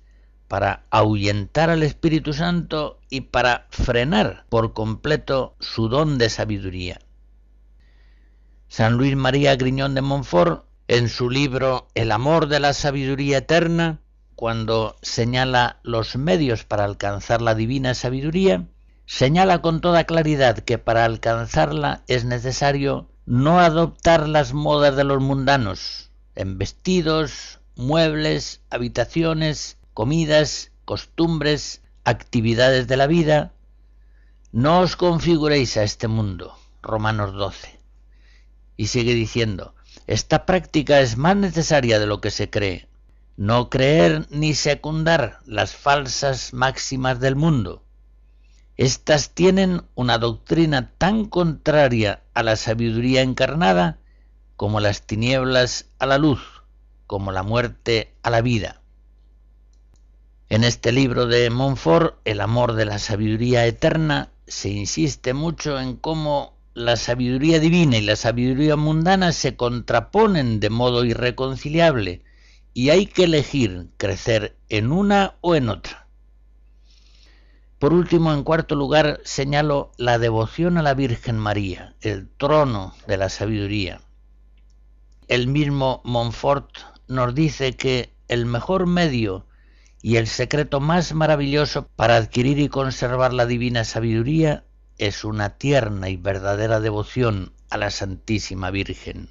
para 0.47 0.85
ahuyentar 0.89 1.69
al 1.69 1.83
Espíritu 1.83 2.33
Santo 2.33 2.99
y 3.09 3.21
para 3.21 3.67
frenar 3.69 4.45
por 4.49 4.73
completo 4.73 5.55
su 5.59 5.87
don 5.87 6.17
de 6.17 6.29
sabiduría. 6.29 6.99
San 8.67 8.93
Luis 8.93 9.15
María 9.15 9.55
Griñón 9.55 9.95
de 9.95 10.01
Montfort, 10.01 10.65
en 10.87 11.09
su 11.09 11.29
libro 11.29 11.87
El 11.95 12.11
amor 12.11 12.47
de 12.47 12.59
la 12.59 12.73
sabiduría 12.73 13.39
eterna, 13.39 13.99
cuando 14.35 14.95
señala 15.01 15.79
los 15.83 16.15
medios 16.15 16.63
para 16.63 16.83
alcanzar 16.83 17.41
la 17.41 17.55
divina 17.55 17.93
sabiduría, 17.93 18.67
señala 19.05 19.61
con 19.61 19.81
toda 19.81 20.05
claridad 20.05 20.59
que 20.59 20.77
para 20.77 21.05
alcanzarla 21.05 22.03
es 22.07 22.25
necesario 22.25 23.09
no 23.25 23.59
adoptar 23.59 24.27
las 24.27 24.53
modas 24.53 24.95
de 24.95 25.03
los 25.03 25.21
mundanos 25.21 26.11
en 26.35 26.57
vestidos, 26.57 27.59
muebles, 27.75 28.61
habitaciones, 28.69 29.77
comidas, 29.93 30.71
costumbres, 30.85 31.81
actividades 32.03 32.87
de 32.87 32.97
la 32.97 33.07
vida. 33.07 33.53
No 34.51 34.81
os 34.81 34.95
configuréis 34.95 35.77
a 35.77 35.83
este 35.83 36.07
mundo. 36.07 36.55
Romanos 36.81 37.33
12. 37.33 37.79
Y 38.75 38.87
sigue 38.87 39.13
diciendo, 39.13 39.73
esta 40.07 40.45
práctica 40.45 40.99
es 40.99 41.17
más 41.17 41.35
necesaria 41.35 41.99
de 41.99 42.07
lo 42.07 42.19
que 42.19 42.31
se 42.31 42.49
cree. 42.49 42.87
No 43.35 43.69
creer 43.69 44.27
ni 44.29 44.53
secundar 44.53 45.39
las 45.45 45.75
falsas 45.75 46.53
máximas 46.53 47.19
del 47.19 47.35
mundo, 47.35 47.83
estas 48.75 49.29
tienen 49.35 49.83
una 49.93 50.17
doctrina 50.17 50.91
tan 50.97 51.25
contraria 51.25 52.23
a 52.33 52.41
la 52.41 52.55
sabiduría 52.55 53.21
encarnada 53.21 53.99
como 54.55 54.79
las 54.79 55.03
tinieblas 55.03 55.85
a 55.99 56.07
la 56.07 56.17
luz, 56.17 56.41
como 57.05 57.31
la 57.31 57.43
muerte 57.43 58.15
a 58.23 58.31
la 58.31 58.41
vida. 58.41 58.81
En 60.49 60.63
este 60.63 60.91
libro 60.91 61.27
de 61.27 61.51
Montfort, 61.51 62.17
El 62.25 62.41
amor 62.41 62.73
de 62.73 62.85
la 62.85 62.97
sabiduría 62.97 63.67
eterna, 63.67 64.31
se 64.47 64.69
insiste 64.69 65.35
mucho 65.35 65.79
en 65.79 65.95
cómo 65.95 66.57
la 66.73 66.97
sabiduría 66.97 67.59
divina 67.59 67.97
y 67.97 68.01
la 68.01 68.15
sabiduría 68.15 68.75
mundana 68.75 69.33
se 69.33 69.55
contraponen 69.55 70.59
de 70.59 70.71
modo 70.71 71.05
irreconciliable 71.05 72.23
y 72.73 72.89
hay 72.89 73.05
que 73.05 73.25
elegir 73.25 73.89
crecer 73.97 74.57
en 74.69 74.91
una 74.91 75.35
o 75.41 75.55
en 75.55 75.69
otra. 75.69 76.07
Por 77.79 77.93
último, 77.93 78.33
en 78.33 78.43
cuarto 78.43 78.75
lugar, 78.75 79.19
señalo 79.25 79.91
la 79.97 80.17
devoción 80.17 80.77
a 80.77 80.81
la 80.81 80.93
Virgen 80.93 81.37
María, 81.37 81.95
el 82.01 82.29
trono 82.29 82.95
de 83.07 83.17
la 83.17 83.29
sabiduría. 83.29 84.01
El 85.27 85.47
mismo 85.47 86.01
Montfort 86.05 86.69
nos 87.07 87.35
dice 87.35 87.75
que 87.75 88.13
el 88.27 88.45
mejor 88.45 88.87
medio 88.87 89.45
y 90.01 90.15
el 90.15 90.27
secreto 90.27 90.79
más 90.79 91.13
maravilloso 91.13 91.87
para 91.95 92.15
adquirir 92.15 92.59
y 92.59 92.69
conservar 92.69 93.33
la 93.33 93.45
divina 93.45 93.83
sabiduría 93.83 94.63
es 94.97 95.23
una 95.23 95.57
tierna 95.57 96.09
y 96.09 96.17
verdadera 96.17 96.79
devoción 96.79 97.53
a 97.69 97.77
la 97.77 97.89
Santísima 97.89 98.71
Virgen. 98.71 99.29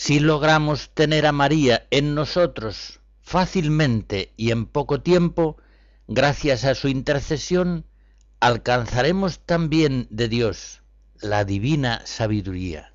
Si 0.00 0.20
logramos 0.20 0.90
tener 0.94 1.26
a 1.26 1.32
María 1.32 1.88
en 1.90 2.14
nosotros 2.14 3.00
fácilmente 3.20 4.32
y 4.36 4.52
en 4.52 4.66
poco 4.66 5.00
tiempo, 5.02 5.56
Gracias 6.10 6.64
a 6.64 6.74
su 6.74 6.88
intercesión 6.88 7.84
alcanzaremos 8.40 9.40
también 9.40 10.06
de 10.08 10.30
Dios 10.30 10.80
la 11.20 11.44
divina 11.44 12.00
sabiduría. 12.06 12.94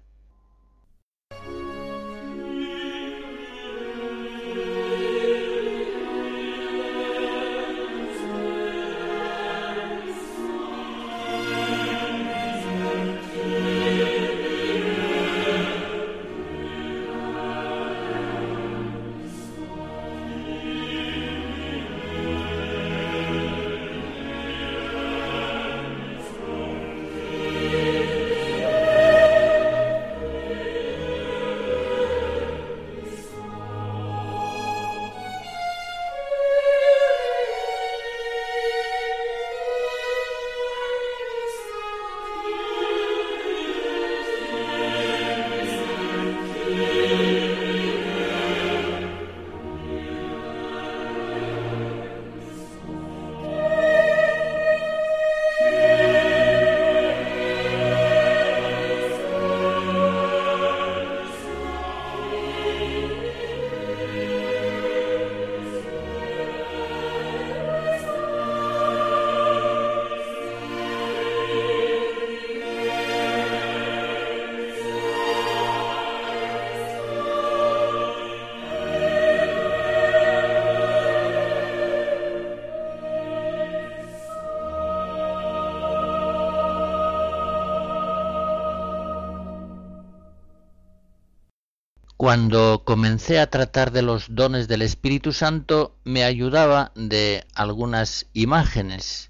Cuando 92.34 92.82
comencé 92.84 93.39
a 93.39 93.52
tratar 93.52 93.91
de 93.91 94.02
los 94.02 94.34
dones 94.34 94.67
del 94.67 94.82
Espíritu 94.82 95.34
Santo, 95.34 95.96
me 96.04 96.24
ayudaba 96.24 96.91
de 96.96 97.46
algunas 97.54 98.26
imágenes. 98.34 99.30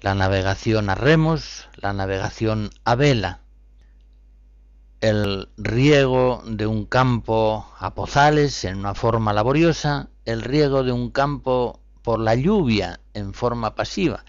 La 0.00 0.14
navegación 0.14 0.88
a 0.88 0.94
remos, 0.94 1.68
la 1.76 1.92
navegación 1.92 2.70
a 2.84 2.94
vela, 2.94 3.42
el 5.02 5.50
riego 5.58 6.42
de 6.46 6.66
un 6.66 6.86
campo 6.86 7.70
a 7.78 7.94
pozales 7.94 8.64
en 8.64 8.78
una 8.78 8.94
forma 8.94 9.34
laboriosa, 9.34 10.08
el 10.24 10.40
riego 10.40 10.82
de 10.82 10.92
un 10.92 11.10
campo 11.10 11.82
por 12.00 12.20
la 12.20 12.34
lluvia 12.36 13.00
en 13.12 13.34
forma 13.34 13.74
pasiva. 13.74 14.24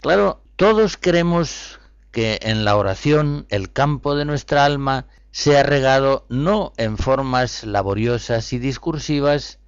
Claro, 0.00 0.44
todos 0.54 0.96
queremos 0.96 1.80
que 2.12 2.38
en 2.40 2.64
la 2.64 2.76
oración 2.76 3.46
el 3.48 3.72
campo 3.72 4.14
de 4.14 4.24
nuestra 4.24 4.64
alma 4.64 5.08
sea 5.30 5.62
regado 5.62 6.26
no 6.28 6.72
en 6.76 6.98
formas 6.98 7.64
laboriosas 7.64 8.52
y 8.52 8.58
discursivas, 8.58 9.58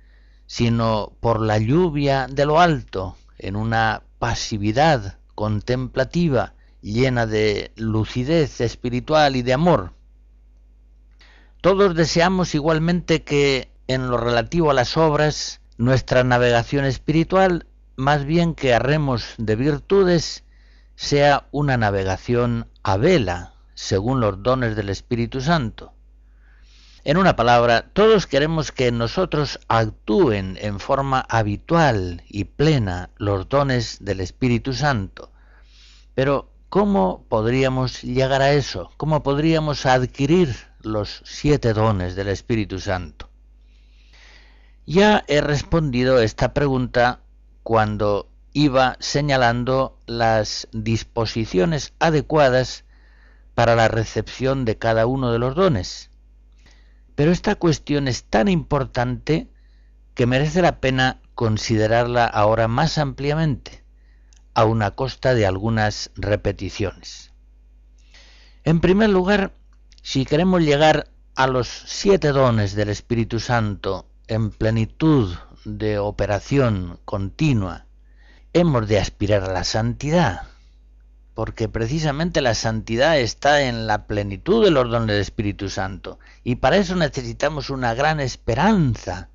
sino 0.47 1.13
por 1.21 1.41
la 1.41 1.59
lluvia 1.59 2.27
de 2.29 2.47
lo 2.47 2.61
alto, 2.61 3.17
en 3.39 3.57
una 3.57 4.03
pasividad 4.19 5.19
contemplativa 5.35 6.55
llena 6.83 7.27
de 7.27 7.73
lucidez 7.77 8.61
espiritual 8.61 9.37
y 9.37 9.43
de 9.43 9.53
amor. 9.53 9.93
Todos 11.61 11.95
deseamos 11.95 12.55
igualmente 12.55 13.23
que 13.23 13.71
en 13.87 14.09
lo 14.09 14.17
relativo 14.17 14.71
a 14.71 14.75
las 14.75 14.97
obras, 14.97 15.61
nuestra 15.77 16.25
navegación 16.25 16.85
espiritual, 16.85 17.67
más 17.97 18.25
bien 18.25 18.55
que 18.55 18.73
arremos 18.73 19.35
de 19.37 19.57
virtudes, 19.57 20.45
sea 20.95 21.49
una 21.51 21.77
navegación 21.77 22.69
a 22.83 22.97
vela, 22.97 23.55
según 23.81 24.21
los 24.21 24.43
dones 24.43 24.77
del 24.77 24.91
Espíritu 24.91 25.41
Santo. 25.41 25.95
En 27.03 27.17
una 27.17 27.35
palabra, 27.35 27.89
todos 27.95 28.27
queremos 28.27 28.73
que 28.73 28.93
nosotros 28.93 29.59
actúen 29.69 30.59
en 30.61 30.81
forma 30.81 31.21
habitual 31.31 32.23
y 32.29 32.45
plena 32.45 33.09
los 33.17 33.49
dones 33.49 33.97
del 34.03 34.21
Espíritu 34.21 34.75
Santo. 34.75 35.33
Pero, 36.15 36.53
¿cómo 36.69 37.25
podríamos 37.31 38.03
llegar 38.03 38.43
a 38.43 38.53
eso? 38.53 38.93
¿Cómo 38.99 39.23
podríamos 39.23 39.87
adquirir 39.87 40.55
los 40.83 41.23
siete 41.25 41.73
dones 41.73 42.15
del 42.15 42.29
Espíritu 42.29 42.81
Santo? 42.81 43.31
Ya 44.85 45.25
he 45.27 45.41
respondido 45.41 46.21
esta 46.21 46.53
pregunta 46.53 47.21
cuando 47.63 48.29
iba 48.53 48.97
señalando 49.01 49.99
las 50.07 50.69
disposiciones 50.73 51.95
adecuadas 51.99 52.85
para 53.61 53.77
la 53.77 53.89
recepción 53.89 54.65
de 54.65 54.79
cada 54.79 55.05
uno 55.05 55.33
de 55.33 55.39
los 55.39 55.55
dones. 55.55 56.09
Pero 57.15 57.31
esta 57.31 57.57
cuestión 57.57 58.09
es 58.09 58.25
tan 58.25 58.49
importante 58.49 59.51
que 60.15 60.25
merece 60.25 60.63
la 60.63 60.81
pena 60.81 61.21
considerarla 61.35 62.25
ahora 62.25 62.69
más 62.69 62.97
ampliamente, 62.97 63.85
a 64.55 64.65
una 64.65 64.93
costa 64.93 65.35
de 65.35 65.45
algunas 65.45 66.11
repeticiones. 66.15 67.33
En 68.65 68.81
primer 68.81 69.11
lugar, 69.11 69.53
si 70.01 70.25
queremos 70.25 70.63
llegar 70.63 71.11
a 71.35 71.47
los 71.47 71.69
siete 71.69 72.29
dones 72.29 72.75
del 72.75 72.89
Espíritu 72.89 73.41
Santo 73.41 74.07
en 74.27 74.53
plenitud 74.53 75.37
de 75.67 75.99
operación 75.99 76.99
continua, 77.05 77.85
hemos 78.55 78.89
de 78.89 79.01
aspirar 79.01 79.45
a 79.45 79.53
la 79.53 79.65
santidad, 79.65 80.50
porque 81.35 81.69
precisamente 81.69 82.41
la 82.41 82.55
santidad 82.55 83.19
está 83.19 83.63
en 83.63 83.87
la 83.87 84.07
plenitud 84.07 84.65
de 84.65 84.71
los 84.71 84.91
dones 84.91 85.09
del 85.09 85.21
Espíritu 85.21 85.69
Santo, 85.69 86.19
y 86.45 86.57
para 86.57 86.77
eso 86.77 86.97
necesitamos 86.97 87.71
una 87.71 87.95
gran 87.95 88.21
esperanza, 88.21 89.31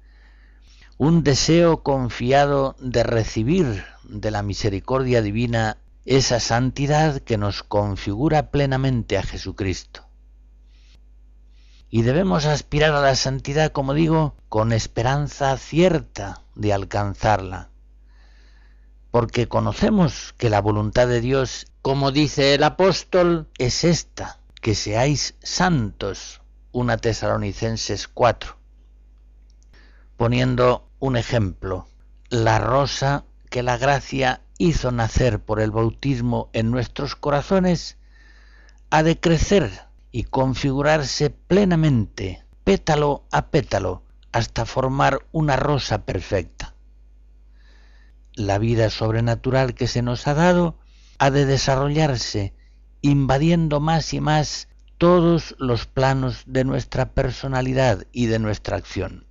un 0.98 1.24
deseo 1.24 1.84
confiado 1.84 2.76
de 2.80 3.04
recibir 3.04 3.86
de 4.04 4.32
la 4.32 4.44
misericordia 4.44 5.22
divina 5.22 5.78
esa 6.06 6.40
santidad 6.40 7.20
que 7.20 7.38
nos 7.38 7.64
configura 7.64 8.52
plenamente 8.52 9.18
a 9.18 9.24
Jesucristo. 9.24 10.08
Y 11.90 12.02
debemos 12.02 12.46
aspirar 12.46 12.94
a 12.94 13.02
la 13.02 13.16
santidad, 13.16 13.72
como 13.72 13.94
digo, 13.94 14.36
con 14.50 14.74
esperanza 14.74 15.58
cierta 15.58 16.42
de 16.56 16.74
alcanzarla 16.74 17.70
porque 19.16 19.48
conocemos 19.48 20.36
que 20.38 20.50
la 20.50 20.60
voluntad 20.60 21.08
de 21.08 21.22
Dios, 21.22 21.68
como 21.86 22.12
dice 22.12 22.56
el 22.56 22.64
apóstol, 22.64 23.48
es 23.60 23.84
esta, 23.84 24.40
que 24.60 24.74
seáis 24.74 25.36
santos, 25.44 26.42
una 26.72 26.98
Tesalonicenses 26.98 28.08
4. 28.08 28.58
Poniendo 30.18 30.90
un 30.98 31.16
ejemplo, 31.16 31.88
la 32.30 32.58
rosa 32.58 33.26
que 33.52 33.62
la 33.62 33.78
gracia 33.78 34.42
hizo 34.58 34.92
nacer 34.92 35.40
por 35.40 35.60
el 35.60 35.70
bautismo 35.70 36.50
en 36.54 36.72
nuestros 36.72 37.16
corazones, 37.16 38.00
ha 38.90 39.04
de 39.04 39.20
crecer 39.20 39.70
y 40.12 40.24
configurarse 40.24 41.30
plenamente, 41.30 42.44
pétalo 42.64 43.26
a 43.30 43.52
pétalo, 43.52 44.02
hasta 44.32 44.66
formar 44.66 45.28
una 45.32 45.56
rosa 45.56 46.04
perfecta 46.04 46.74
la 48.36 48.58
vida 48.58 48.90
sobrenatural 48.90 49.76
que 49.76 49.88
se 49.88 50.02
nos 50.02 50.28
ha 50.28 50.34
dado 50.34 50.78
ha 51.18 51.32
de 51.32 51.46
desarrollarse 51.46 52.54
invadiendo 53.02 53.80
más 53.80 54.14
y 54.14 54.22
más 54.22 54.68
todos 54.98 55.56
los 55.60 55.86
planos 55.86 56.44
de 56.46 56.64
nuestra 56.64 57.14
personalidad 57.14 58.08
y 58.12 58.26
de 58.28 58.40
nuestra 58.40 58.78
acción. 58.78 59.26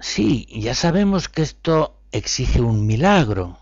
Sí, 0.00 0.46
ya 0.50 0.74
sabemos 0.74 1.28
que 1.28 1.42
esto 1.42 2.00
exige 2.10 2.60
un 2.60 2.86
milagro, 2.86 3.58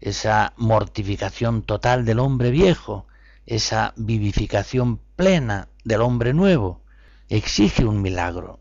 esa 0.00 0.52
mortificación 0.56 1.62
total 1.62 2.04
del 2.04 2.20
hombre 2.20 2.50
viejo, 2.50 3.06
esa 3.46 3.92
vivificación 3.96 4.98
plena 5.16 5.68
del 5.84 6.02
hombre 6.02 6.32
nuevo, 6.32 6.82
exige 7.28 7.84
un 7.84 8.02
milagro. 8.02 8.60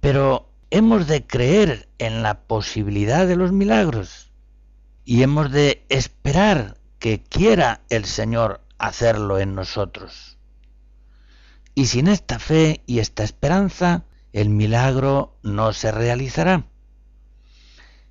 Pero 0.00 0.50
hemos 0.70 1.06
de 1.06 1.26
creer 1.26 1.88
en 1.98 2.22
la 2.22 2.40
posibilidad 2.40 3.26
de 3.26 3.36
los 3.36 3.52
milagros 3.52 4.29
y 5.04 5.22
hemos 5.22 5.50
de 5.50 5.84
esperar 5.88 6.78
que 6.98 7.22
quiera 7.22 7.82
el 7.88 8.04
Señor 8.04 8.60
hacerlo 8.78 9.38
en 9.38 9.54
nosotros. 9.54 10.38
Y 11.74 11.86
sin 11.86 12.08
esta 12.08 12.38
fe 12.38 12.82
y 12.86 12.98
esta 12.98 13.24
esperanza, 13.24 14.04
el 14.32 14.50
milagro 14.50 15.38
no 15.42 15.72
se 15.72 15.92
realizará. 15.92 16.66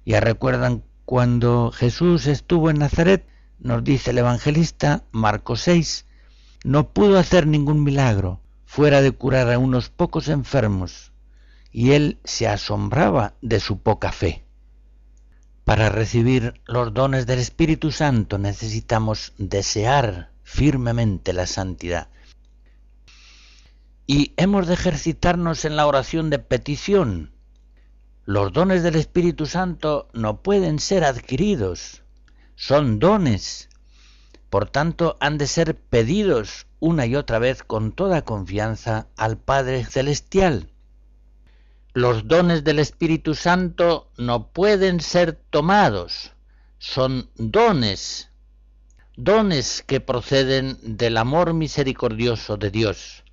Ya 0.06 0.20
recuerdan 0.20 0.84
cuando 1.06 1.72
Jesús 1.72 2.28
estuvo 2.28 2.70
en 2.70 2.80
Nazaret, 2.80 3.28
nos 3.60 3.84
dice 3.84 4.12
el 4.12 4.18
evangelista 4.20 5.04
Marcos 5.12 5.62
6, 5.62 6.06
no 6.64 6.94
pudo 6.94 7.18
hacer 7.18 7.48
ningún 7.48 7.84
milagro 7.84 8.42
fuera 8.66 9.02
de 9.02 9.12
curar 9.12 9.52
a 9.52 9.60
unos 9.60 9.90
pocos 9.90 10.28
enfermos 10.28 11.12
y 11.72 11.92
él 11.92 12.20
se 12.24 12.48
asombraba 12.48 13.36
de 13.42 13.60
su 13.60 13.82
poca 13.82 14.12
fe. 14.12 14.46
Para 15.64 15.90
recibir 15.90 16.62
los 16.66 16.94
dones 16.94 17.28
del 17.28 17.40
Espíritu 17.40 17.92
Santo 17.92 18.38
necesitamos 18.38 19.34
desear 19.38 20.32
firmemente 20.44 21.34
la 21.34 21.46
santidad. 21.46 22.10
Y 24.08 24.34
hemos 24.38 24.68
de 24.68 24.74
ejercitarnos 24.74 25.66
en 25.66 25.76
la 25.76 25.86
oración 25.86 26.30
de 26.32 26.40
petición. 26.40 27.32
Los 28.26 28.52
dones 28.52 28.82
del 28.82 28.96
Espíritu 28.96 29.46
Santo 29.46 30.10
no 30.14 30.42
pueden 30.42 30.80
ser 30.80 31.04
adquiridos, 31.04 32.02
son 32.56 32.98
dones. 32.98 33.70
Por 34.50 34.70
tanto, 34.70 35.18
han 35.20 35.38
de 35.38 35.46
ser 35.46 35.76
pedidos 35.76 36.66
una 36.80 37.06
y 37.06 37.16
otra 37.16 37.38
vez 37.38 37.62
con 37.62 37.92
toda 37.92 38.24
confianza 38.24 39.08
al 39.16 39.38
Padre 39.38 39.86
Celestial 39.86 40.72
los 42.00 42.30
dones 42.30 42.64
del 42.64 42.80
Espíritu 42.80 43.36
Santo 43.36 44.10
no 44.18 44.48
pueden 44.48 45.02
ser 45.02 45.34
tomados, 45.50 46.32
son 46.78 47.30
dones, 47.36 48.32
dones 49.18 49.84
que 49.86 50.00
proceden 50.00 50.78
del 50.82 51.18
amor 51.18 51.54
misericordioso 51.54 52.56
de 52.56 52.72
Dios, 52.72 53.26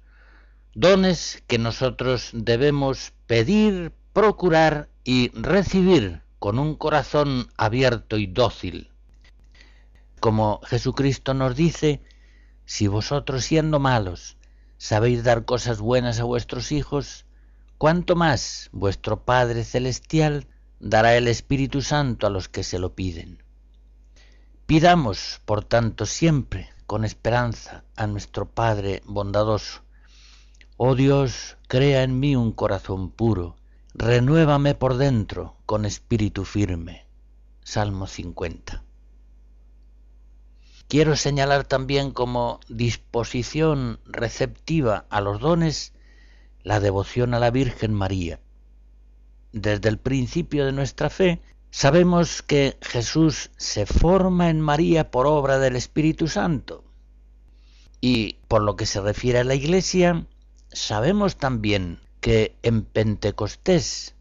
dones 0.74 1.44
que 1.46 1.58
nosotros 1.58 2.30
debemos 2.32 3.12
pedir, 3.28 3.92
procurar 4.12 4.88
y 5.04 5.30
recibir 5.30 6.22
con 6.40 6.58
un 6.58 6.74
corazón 6.74 7.46
abierto 7.56 8.18
y 8.18 8.26
dócil. 8.26 8.90
Como 10.18 10.60
Jesucristo 10.64 11.34
nos 11.34 11.54
dice, 11.54 12.02
si 12.64 12.88
vosotros 12.88 13.44
siendo 13.44 13.78
malos 13.78 14.36
sabéis 14.76 15.22
dar 15.22 15.44
cosas 15.44 15.80
buenas 15.80 16.18
a 16.18 16.24
vuestros 16.24 16.72
hijos, 16.72 17.25
cuánto 17.78 18.16
más 18.16 18.68
vuestro 18.72 19.24
Padre 19.24 19.64
Celestial 19.64 20.46
dará 20.80 21.16
el 21.16 21.28
Espíritu 21.28 21.82
Santo 21.82 22.26
a 22.26 22.30
los 22.30 22.48
que 22.48 22.62
se 22.62 22.78
lo 22.78 22.94
piden. 22.94 23.42
Pidamos, 24.66 25.40
por 25.44 25.64
tanto, 25.64 26.06
siempre 26.06 26.70
con 26.86 27.04
esperanza 27.04 27.84
a 27.96 28.06
nuestro 28.06 28.46
Padre 28.46 29.02
bondadoso, 29.04 29.82
Oh 30.78 30.94
Dios, 30.94 31.56
crea 31.68 32.02
en 32.02 32.20
mí 32.20 32.36
un 32.36 32.52
corazón 32.52 33.10
puro, 33.10 33.56
renuévame 33.94 34.74
por 34.74 34.98
dentro 34.98 35.56
con 35.64 35.86
espíritu 35.86 36.44
firme. 36.44 37.06
Salmo 37.64 38.06
50. 38.06 38.84
Quiero 40.86 41.16
señalar 41.16 41.64
también 41.64 42.10
como 42.10 42.60
disposición 42.68 44.00
receptiva 44.04 45.06
a 45.08 45.22
los 45.22 45.40
dones 45.40 45.94
la 46.66 46.80
devoción 46.80 47.32
a 47.32 47.38
la 47.38 47.52
Virgen 47.52 47.94
María. 47.94 48.40
Desde 49.52 49.88
el 49.88 49.98
principio 49.98 50.66
de 50.66 50.72
nuestra 50.72 51.10
fe 51.10 51.40
sabemos 51.70 52.42
que 52.42 52.76
Jesús 52.80 53.52
se 53.56 53.86
forma 53.86 54.50
en 54.50 54.60
María 54.60 55.12
por 55.12 55.28
obra 55.28 55.60
del 55.60 55.76
Espíritu 55.76 56.26
Santo. 56.26 56.82
Y 58.00 58.38
por 58.48 58.62
lo 58.62 58.74
que 58.74 58.84
se 58.84 59.00
refiere 59.00 59.38
a 59.38 59.44
la 59.44 59.54
Iglesia, 59.54 60.26
sabemos 60.72 61.36
también 61.36 62.00
que 62.20 62.56
en 62.64 62.82
Pentecostés 62.82 64.16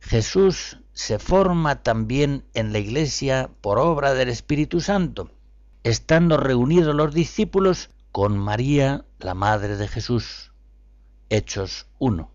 Jesús 0.00 0.80
se 0.94 1.20
forma 1.20 1.84
también 1.84 2.44
en 2.54 2.72
la 2.72 2.80
iglesia 2.80 3.50
por 3.60 3.78
obra 3.78 4.14
del 4.14 4.30
Espíritu 4.30 4.80
Santo, 4.80 5.30
estando 5.84 6.38
reunidos 6.38 6.92
los 6.96 7.14
discípulos 7.14 7.90
con 8.10 8.36
María, 8.36 9.04
la 9.20 9.34
Madre 9.34 9.76
de 9.76 9.86
Jesús. 9.86 10.53
Hechos 11.30 11.86
1. 11.98 12.30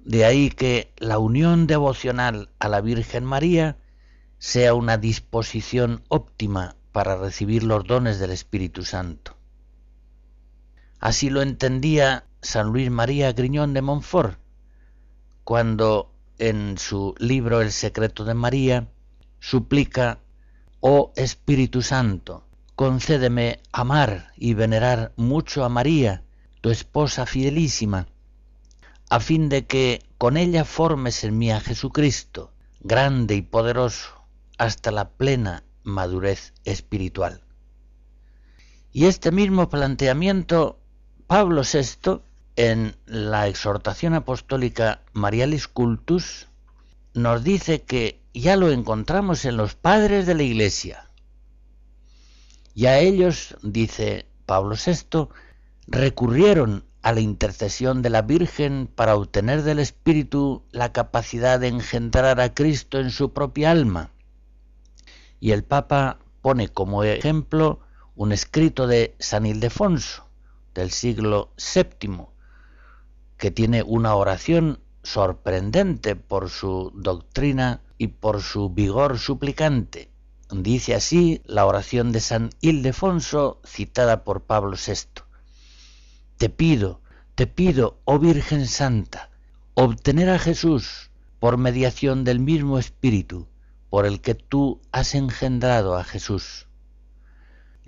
De 0.00 0.24
ahí 0.24 0.50
que 0.50 0.92
la 0.98 1.18
unión 1.18 1.66
devocional 1.66 2.50
a 2.58 2.68
la 2.68 2.80
Virgen 2.80 3.24
María 3.24 3.76
sea 4.38 4.74
una 4.74 4.98
disposición 4.98 6.02
óptima 6.08 6.76
para 6.92 7.16
recibir 7.16 7.62
los 7.62 7.86
dones 7.86 8.18
del 8.18 8.30
Espíritu 8.30 8.84
Santo. 8.84 9.36
Así 11.00 11.30
lo 11.30 11.42
entendía 11.42 12.24
San 12.40 12.68
Luis 12.68 12.90
María 12.90 13.32
Griñón 13.32 13.74
de 13.74 13.82
Montfort, 13.82 14.38
cuando 15.44 16.12
en 16.38 16.78
su 16.78 17.14
libro 17.18 17.60
El 17.60 17.72
secreto 17.72 18.24
de 18.24 18.34
María 18.34 18.88
suplica, 19.40 20.20
Oh 20.80 21.12
Espíritu 21.16 21.82
Santo, 21.82 22.44
concédeme 22.74 23.60
amar 23.72 24.32
y 24.36 24.54
venerar 24.54 25.12
mucho 25.16 25.64
a 25.64 25.68
María, 25.68 26.22
tu 26.66 26.72
esposa 26.72 27.26
fidelísima, 27.26 28.08
a 29.08 29.20
fin 29.20 29.48
de 29.48 29.66
que 29.66 30.02
con 30.18 30.36
ella 30.36 30.64
formes 30.64 31.22
en 31.22 31.38
mí 31.38 31.52
a 31.52 31.60
Jesucristo, 31.60 32.50
grande 32.80 33.36
y 33.36 33.42
poderoso, 33.42 34.08
hasta 34.58 34.90
la 34.90 35.10
plena 35.10 35.62
madurez 35.84 36.54
espiritual. 36.64 37.40
Y 38.90 39.04
este 39.04 39.30
mismo 39.30 39.68
planteamiento 39.68 40.80
Pablo 41.28 41.62
VI, 41.62 42.22
en 42.56 42.96
la 43.06 43.46
exhortación 43.46 44.14
apostólica 44.14 45.02
Marialis 45.12 45.68
Cultus, 45.68 46.48
nos 47.14 47.44
dice 47.44 47.82
que 47.82 48.20
ya 48.34 48.56
lo 48.56 48.72
encontramos 48.72 49.44
en 49.44 49.56
los 49.56 49.76
padres 49.76 50.26
de 50.26 50.34
la 50.34 50.42
Iglesia. 50.42 51.10
Y 52.74 52.86
a 52.86 52.98
ellos, 52.98 53.56
dice 53.62 54.26
Pablo 54.46 54.74
VI, 54.74 55.28
recurrieron 55.86 56.84
a 57.02 57.12
la 57.12 57.20
intercesión 57.20 58.02
de 58.02 58.10
la 58.10 58.22
Virgen 58.22 58.88
para 58.92 59.14
obtener 59.14 59.62
del 59.62 59.78
Espíritu 59.78 60.64
la 60.72 60.92
capacidad 60.92 61.60
de 61.60 61.68
engendrar 61.68 62.40
a 62.40 62.52
Cristo 62.52 62.98
en 62.98 63.10
su 63.10 63.32
propia 63.32 63.70
alma. 63.70 64.10
Y 65.38 65.52
el 65.52 65.62
Papa 65.62 66.18
pone 66.42 66.68
como 66.68 67.04
ejemplo 67.04 67.80
un 68.16 68.32
escrito 68.32 68.86
de 68.86 69.14
San 69.20 69.46
Ildefonso, 69.46 70.26
del 70.74 70.90
siglo 70.90 71.52
VII, 71.74 72.26
que 73.36 73.50
tiene 73.50 73.82
una 73.82 74.14
oración 74.16 74.80
sorprendente 75.02 76.16
por 76.16 76.50
su 76.50 76.90
doctrina 76.94 77.82
y 77.98 78.08
por 78.08 78.42
su 78.42 78.70
vigor 78.70 79.18
suplicante. 79.18 80.10
Dice 80.50 80.94
así 80.94 81.42
la 81.44 81.66
oración 81.66 82.10
de 82.10 82.20
San 82.20 82.50
Ildefonso 82.60 83.60
citada 83.64 84.24
por 84.24 84.42
Pablo 84.42 84.76
VI. 84.76 85.25
Te 86.38 86.48
pido, 86.48 87.00
te 87.34 87.46
pido, 87.46 88.00
oh 88.04 88.18
Virgen 88.18 88.66
Santa, 88.66 89.30
obtener 89.74 90.30
a 90.30 90.38
Jesús 90.38 91.10
por 91.38 91.56
mediación 91.56 92.24
del 92.24 92.40
mismo 92.40 92.78
Espíritu 92.78 93.48
por 93.90 94.06
el 94.06 94.20
que 94.20 94.34
tú 94.34 94.80
has 94.92 95.14
engendrado 95.14 95.96
a 95.96 96.04
Jesús 96.04 96.66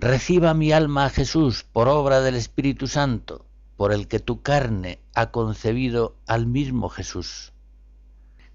Reciba 0.01 0.53
mi 0.53 0.71
alma 0.71 1.03
a 1.03 1.09
Jesús 1.09 1.65
por 1.65 1.89
obra 1.89 2.21
del 2.21 2.35
Espíritu 2.35 2.87
Santo, 2.87 3.45
por 3.75 3.91
el 3.91 4.07
que 4.07 4.21
tu 4.21 4.41
carne 4.41 5.01
ha 5.13 5.29
concebido 5.29 6.15
al 6.25 6.47
mismo 6.47 6.87
Jesús. 6.87 7.51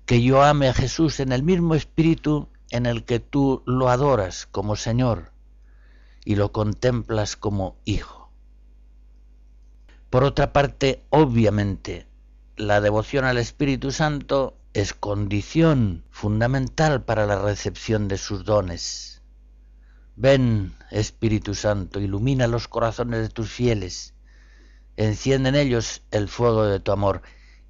Que 0.06 0.22
yo 0.22 0.42
ame 0.42 0.68
a 0.68 0.72
Jesús 0.72 1.20
en 1.20 1.32
el 1.32 1.42
mismo 1.42 1.74
Espíritu 1.74 2.48
en 2.70 2.86
el 2.86 3.04
que 3.04 3.20
tú 3.20 3.62
lo 3.66 3.90
adoras 3.90 4.46
como 4.46 4.74
Señor 4.74 5.32
y 6.24 6.36
lo 6.36 6.50
contemplas 6.50 7.36
como 7.36 7.76
Hijo. 7.84 8.23
Por 10.14 10.22
otra 10.22 10.52
parte, 10.52 11.02
obviamente, 11.10 12.06
la 12.54 12.80
devoción 12.80 13.24
al 13.24 13.36
Espíritu 13.36 13.90
Santo 13.90 14.56
es 14.72 14.94
condición 14.94 16.04
fundamental 16.08 17.02
para 17.02 17.26
la 17.26 17.42
recepción 17.42 18.06
de 18.06 18.16
sus 18.16 18.44
dones 18.44 19.22
Ven, 20.14 20.76
Espíritu 20.92 21.56
Santo, 21.56 21.98
ilumina 21.98 22.46
los 22.46 22.68
corazones 22.68 23.22
de 23.22 23.28
tus 23.28 23.50
fieles, 23.50 24.14
enciende 24.96 25.48
en 25.48 25.56
ellos 25.56 26.02
el 26.12 26.28
fuego 26.28 26.64
de 26.64 26.78
tu 26.78 26.92
amor. 26.92 27.22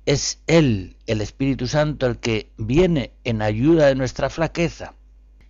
Es 0.05 0.42
Él, 0.47 0.99
el 1.07 1.22
Espíritu 1.22 1.66
Santo, 1.66 2.05
el 2.05 2.18
que 2.18 2.53
viene 2.59 3.14
en 3.24 3.40
ayuda 3.40 3.86
de 3.86 3.95
nuestra 3.95 4.28
flaqueza 4.28 4.92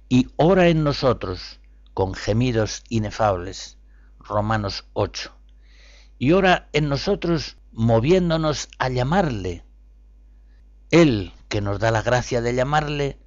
y 0.08 0.28
ora 0.36 0.68
en 0.68 0.84
nosotros 0.84 1.58
con 1.92 2.14
gemidos 2.14 2.84
inefables. 2.88 3.78
Romanos 4.20 4.86
8. 4.92 5.34
Y 6.18 6.32
ora 6.32 6.68
en 6.72 6.88
nosotros 6.88 7.56
moviéndonos 7.72 8.68
a 8.78 8.88
llamarle. 8.88 9.64
Él, 10.90 11.32
que 11.48 11.60
nos 11.60 11.78
da 11.80 11.90
la 11.90 12.02
gracia 12.02 12.40
de 12.40 12.54
llamarle, 12.54 13.18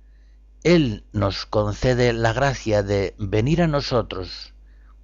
él 0.63 1.05
nos 1.11 1.45
concede 1.45 2.13
la 2.13 2.33
gracia 2.33 2.83
de 2.83 3.15
venir 3.17 3.61
a 3.61 3.67
nosotros 3.67 4.53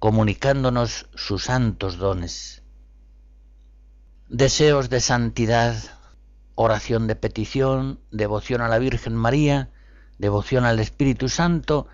comunicándonos 0.04 1.08
sus 1.14 1.44
santos 1.44 1.96
dones. 1.96 2.62
Deseos 4.28 4.90
de 4.90 5.00
santidad, 5.00 5.76
oración 6.54 7.06
de 7.06 7.16
petición, 7.16 8.00
devoción 8.10 8.60
a 8.60 8.68
la 8.68 8.78
Virgen 8.78 9.14
María, 9.14 9.70
devoción 10.18 10.66
al 10.66 10.78
Espíritu 10.78 11.30
Santo, 11.30 11.86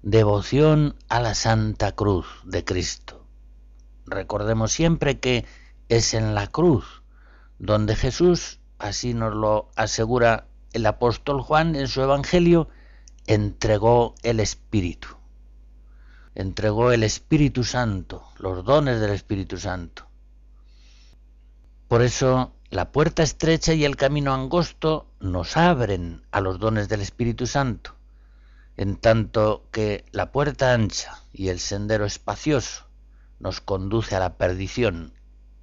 devoción 0.00 0.96
a 1.10 1.20
la 1.20 1.34
Santa 1.34 1.92
Cruz 1.92 2.26
de 2.44 2.64
Cristo. 2.64 3.19
Recordemos 4.10 4.72
siempre 4.72 5.20
que 5.20 5.46
es 5.88 6.14
en 6.14 6.34
la 6.34 6.48
cruz 6.48 7.02
donde 7.60 7.94
Jesús, 7.94 8.58
así 8.78 9.14
nos 9.14 9.34
lo 9.34 9.70
asegura 9.76 10.48
el 10.72 10.84
apóstol 10.86 11.40
Juan 11.40 11.76
en 11.76 11.86
su 11.86 12.02
Evangelio, 12.02 12.68
entregó 13.26 14.16
el 14.24 14.40
Espíritu. 14.40 15.08
Entregó 16.34 16.90
el 16.90 17.04
Espíritu 17.04 17.62
Santo, 17.62 18.24
los 18.38 18.64
dones 18.64 19.00
del 19.00 19.10
Espíritu 19.12 19.58
Santo. 19.58 20.08
Por 21.86 22.02
eso 22.02 22.52
la 22.70 22.90
puerta 22.90 23.22
estrecha 23.22 23.74
y 23.74 23.84
el 23.84 23.94
camino 23.94 24.34
angosto 24.34 25.06
nos 25.20 25.56
abren 25.56 26.22
a 26.32 26.40
los 26.40 26.58
dones 26.58 26.88
del 26.88 27.00
Espíritu 27.00 27.46
Santo, 27.46 27.94
en 28.76 28.96
tanto 28.96 29.68
que 29.70 30.04
la 30.10 30.32
puerta 30.32 30.72
ancha 30.72 31.22
y 31.32 31.48
el 31.48 31.60
sendero 31.60 32.06
espacioso 32.06 32.89
nos 33.40 33.60
conduce 33.60 34.14
a 34.14 34.20
la 34.20 34.36
perdición. 34.36 35.12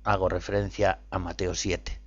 Hago 0.03 0.27
referencia 0.27 0.99
a 1.09 1.19
Mateo 1.19 1.55
7. 1.55 2.01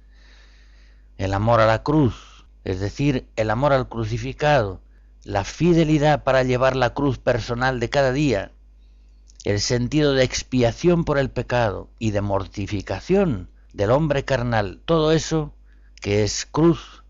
El 1.16 1.32
amor 1.32 1.60
a 1.60 1.66
la 1.66 1.82
cruz, 1.82 2.46
es 2.64 2.80
decir, 2.80 3.28
el 3.36 3.50
amor 3.50 3.72
al 3.72 3.88
crucificado, 3.88 4.80
la 5.22 5.44
fidelidad 5.44 6.24
para 6.24 6.42
llevar 6.42 6.76
la 6.76 6.92
cruz 6.92 7.18
personal 7.18 7.78
de 7.80 7.90
cada 7.90 8.12
día, 8.12 8.52
el 9.44 9.60
sentido 9.60 10.12
de 10.12 10.24
expiación 10.24 11.04
por 11.04 11.18
el 11.18 11.30
pecado 11.30 11.88
y 11.98 12.10
de 12.10 12.20
mortificación 12.20 13.50
del 13.72 13.90
hombre 13.90 14.24
carnal, 14.24 14.80
todo 14.84 15.12
eso 15.12 15.54
que 16.00 16.24
es 16.24 16.46
cruz, 16.50 17.04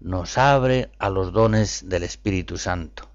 nos 0.00 0.38
abre 0.38 0.90
a 0.98 1.10
los 1.10 1.32
dones 1.32 1.88
del 1.88 2.02
Espíritu 2.02 2.56
Santo. 2.56 3.09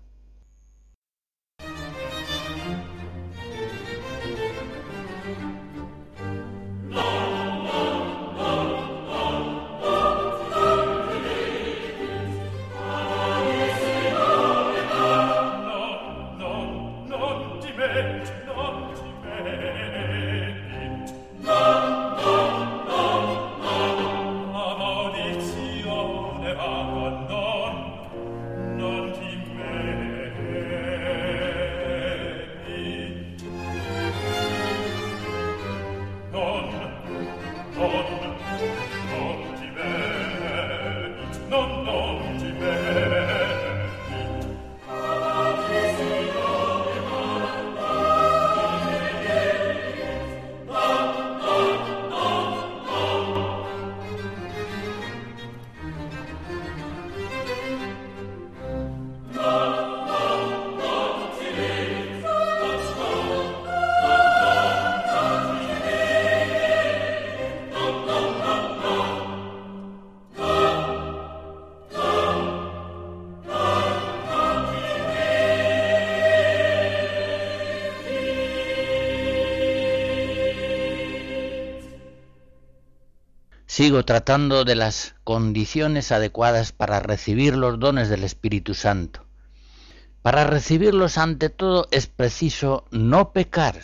Sigo 83.75 84.05
tratando 84.05 84.63
de 84.63 84.73
las 84.73 85.15
condiciones 85.25 86.13
adecuadas 86.13 86.71
para 86.71 87.01
recibir 87.01 87.57
los 87.57 87.77
dones 87.77 88.07
del 88.07 88.23
Espíritu 88.23 88.73
Santo. 88.73 89.25
Para 90.21 90.45
recibirlos 90.45 91.17
ante 91.17 91.49
todo 91.49 91.89
es 91.91 92.07
preciso 92.07 92.85
no 92.91 93.33
pecar, 93.33 93.81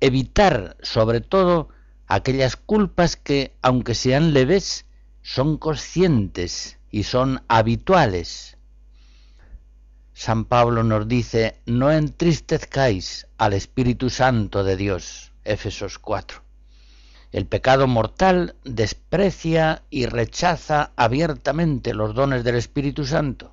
evitar 0.00 0.76
sobre 0.82 1.20
todo 1.20 1.68
aquellas 2.08 2.56
culpas 2.56 3.14
que, 3.14 3.54
aunque 3.62 3.94
sean 3.94 4.32
leves, 4.32 4.84
son 5.22 5.58
conscientes 5.58 6.80
y 6.90 7.04
son 7.04 7.44
habituales. 7.46 8.56
San 10.12 10.44
Pablo 10.44 10.82
nos 10.82 11.06
dice, 11.06 11.60
no 11.66 11.92
entristezcáis 11.92 13.28
al 13.38 13.52
Espíritu 13.52 14.10
Santo 14.10 14.64
de 14.64 14.76
Dios. 14.76 15.30
Éfesos 15.44 16.00
4. 16.00 16.47
El 17.30 17.46
pecado 17.46 17.86
mortal 17.86 18.56
desprecia 18.64 19.82
y 19.90 20.06
rechaza 20.06 20.92
abiertamente 20.96 21.92
los 21.92 22.14
dones 22.14 22.42
del 22.42 22.56
Espíritu 22.56 23.04
Santo. 23.04 23.52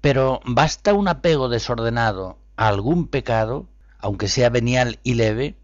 Pero 0.00 0.40
basta 0.44 0.94
un 0.94 1.08
apego 1.08 1.48
desordenado 1.48 2.38
a 2.56 2.68
algún 2.68 3.08
pecado, 3.08 3.66
aunque 3.98 4.28
sea 4.28 4.50
venial 4.50 5.00
y 5.02 5.14
leve, 5.14 5.56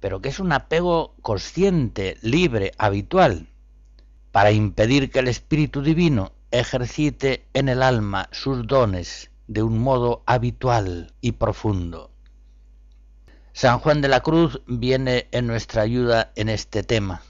pero 0.00 0.20
que 0.20 0.30
es 0.30 0.40
un 0.40 0.52
apego 0.52 1.14
consciente, 1.22 2.18
libre, 2.22 2.72
habitual, 2.76 3.46
para 4.32 4.50
impedir 4.50 5.10
que 5.10 5.20
el 5.20 5.28
Espíritu 5.28 5.80
Divino 5.82 6.32
ejercite 6.50 7.46
en 7.54 7.68
el 7.68 7.82
alma 7.82 8.28
sus 8.32 8.66
dones 8.66 9.30
de 9.46 9.62
un 9.62 9.78
modo 9.78 10.22
habitual 10.26 11.14
y 11.20 11.32
profundo. 11.32 12.11
San 13.54 13.80
Juan 13.80 14.00
de 14.00 14.08
la 14.08 14.20
Cruz 14.20 14.62
viene 14.66 15.28
en 15.30 15.46
nuestra 15.46 15.82
ayuda 15.82 16.32
en 16.36 16.48
este 16.48 16.82
tema. 16.82 17.20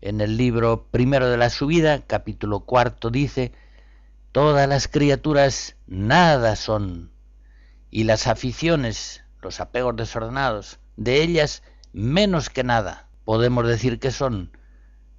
En 0.00 0.20
el 0.20 0.36
libro 0.36 0.86
primero 0.90 1.28
de 1.28 1.36
la 1.36 1.50
subida, 1.50 2.02
capítulo 2.06 2.60
cuarto, 2.60 3.10
dice, 3.10 3.52
Todas 4.30 4.68
las 4.68 4.86
criaturas 4.86 5.76
nada 5.88 6.54
son, 6.54 7.10
y 7.90 8.04
las 8.04 8.28
aficiones, 8.28 9.24
los 9.42 9.58
apegos 9.58 9.96
desordenados, 9.96 10.78
de 10.96 11.22
ellas 11.22 11.64
menos 11.92 12.48
que 12.48 12.62
nada 12.62 13.08
podemos 13.24 13.66
decir 13.66 13.98
que 13.98 14.12
son, 14.12 14.56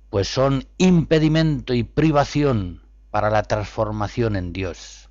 pues 0.10 0.30
son 0.30 0.66
impedimento 0.78 1.74
y 1.74 1.84
privación 1.84 2.82
para 3.12 3.30
la 3.30 3.44
transformación 3.44 4.38
en 4.38 4.54
Dios. 4.54 5.10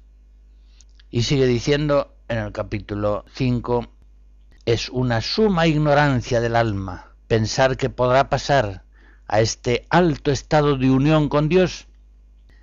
Y 1.10 1.24
sigue 1.24 1.46
diciendo 1.46 2.16
en 2.28 2.38
el 2.38 2.52
capítulo 2.52 3.26
5, 3.34 3.86
es 4.66 4.88
una 4.88 5.20
suma 5.20 5.66
ignorancia 5.66 6.40
del 6.40 6.56
alma 6.56 7.12
pensar 7.26 7.76
que 7.76 7.88
podrá 7.88 8.28
pasar 8.28 8.84
a 9.26 9.40
este 9.40 9.86
alto 9.88 10.30
estado 10.30 10.76
de 10.76 10.90
unión 10.90 11.28
con 11.28 11.48
Dios 11.48 11.88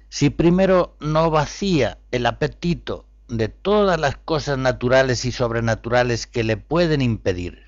si 0.10 0.30
primero 0.30 0.96
no 1.00 1.30
vacía 1.32 1.98
el 2.12 2.26
apetito 2.26 3.06
de 3.28 3.48
todas 3.48 4.00
las 4.00 4.18
cosas 4.18 4.58
naturales 4.58 5.26
y 5.26 5.32
sobrenaturales 5.32 6.28
que 6.28 6.44
le 6.44 6.58
pueden 6.58 7.02
impedir. 7.02 7.64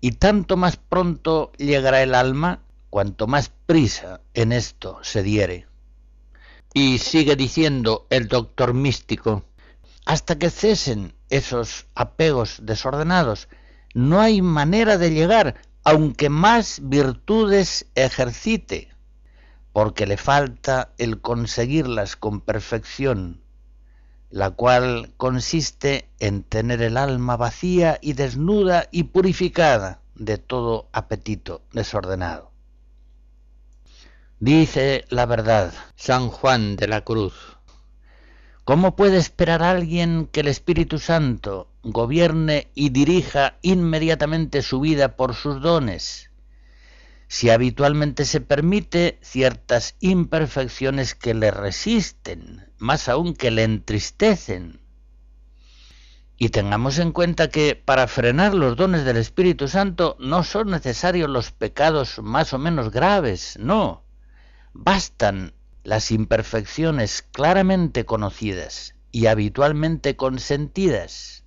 Y 0.00 0.12
tanto 0.12 0.56
más 0.56 0.76
pronto 0.76 1.52
llegará 1.58 2.02
el 2.02 2.14
alma, 2.14 2.62
cuanto 2.90 3.26
más 3.26 3.50
prisa 3.66 4.20
en 4.34 4.52
esto 4.52 4.98
se 5.02 5.22
diere. 5.22 5.66
Y 6.72 6.98
sigue 6.98 7.34
diciendo 7.34 8.06
el 8.10 8.28
doctor 8.28 8.74
místico, 8.74 9.44
hasta 10.06 10.38
que 10.38 10.50
cesen 10.50 11.14
esos 11.28 11.86
apegos 11.94 12.60
desordenados, 12.62 13.48
no 13.92 14.20
hay 14.20 14.40
manera 14.40 14.98
de 14.98 15.10
llegar, 15.10 15.56
aunque 15.84 16.30
más 16.30 16.80
virtudes 16.82 17.86
ejercite, 17.96 18.94
porque 19.72 20.06
le 20.06 20.16
falta 20.16 20.92
el 20.96 21.20
conseguirlas 21.20 22.16
con 22.16 22.40
perfección, 22.40 23.42
la 24.30 24.52
cual 24.52 25.12
consiste 25.16 26.08
en 26.20 26.44
tener 26.44 26.82
el 26.82 26.96
alma 26.96 27.36
vacía 27.36 27.98
y 28.00 28.12
desnuda 28.12 28.88
y 28.92 29.04
purificada 29.04 30.00
de 30.14 30.38
todo 30.38 30.88
apetito 30.92 31.62
desordenado. 31.72 32.52
Dice 34.38 35.04
la 35.08 35.26
verdad 35.26 35.72
San 35.96 36.28
Juan 36.28 36.76
de 36.76 36.86
la 36.86 37.00
Cruz, 37.00 37.55
¿Cómo 38.66 38.96
puede 38.96 39.18
esperar 39.18 39.62
alguien 39.62 40.26
que 40.26 40.40
el 40.40 40.48
Espíritu 40.48 40.98
Santo 40.98 41.70
gobierne 41.84 42.68
y 42.74 42.88
dirija 42.88 43.58
inmediatamente 43.62 44.60
su 44.60 44.80
vida 44.80 45.14
por 45.14 45.36
sus 45.36 45.60
dones? 45.60 46.32
Si 47.28 47.48
habitualmente 47.48 48.24
se 48.24 48.40
permite 48.40 49.20
ciertas 49.22 49.94
imperfecciones 50.00 51.14
que 51.14 51.32
le 51.32 51.52
resisten, 51.52 52.68
más 52.78 53.08
aún 53.08 53.34
que 53.34 53.52
le 53.52 53.62
entristecen. 53.62 54.80
Y 56.36 56.48
tengamos 56.48 56.98
en 56.98 57.12
cuenta 57.12 57.50
que 57.50 57.76
para 57.76 58.08
frenar 58.08 58.52
los 58.52 58.76
dones 58.76 59.04
del 59.04 59.18
Espíritu 59.18 59.68
Santo 59.68 60.16
no 60.18 60.42
son 60.42 60.72
necesarios 60.72 61.30
los 61.30 61.52
pecados 61.52 62.18
más 62.20 62.52
o 62.52 62.58
menos 62.58 62.90
graves, 62.90 63.56
no. 63.60 64.02
Bastan 64.72 65.52
las 65.86 66.10
imperfecciones 66.10 67.22
claramente 67.22 68.04
conocidas 68.04 68.96
y 69.12 69.26
habitualmente 69.26 70.16
consentidas, 70.16 71.44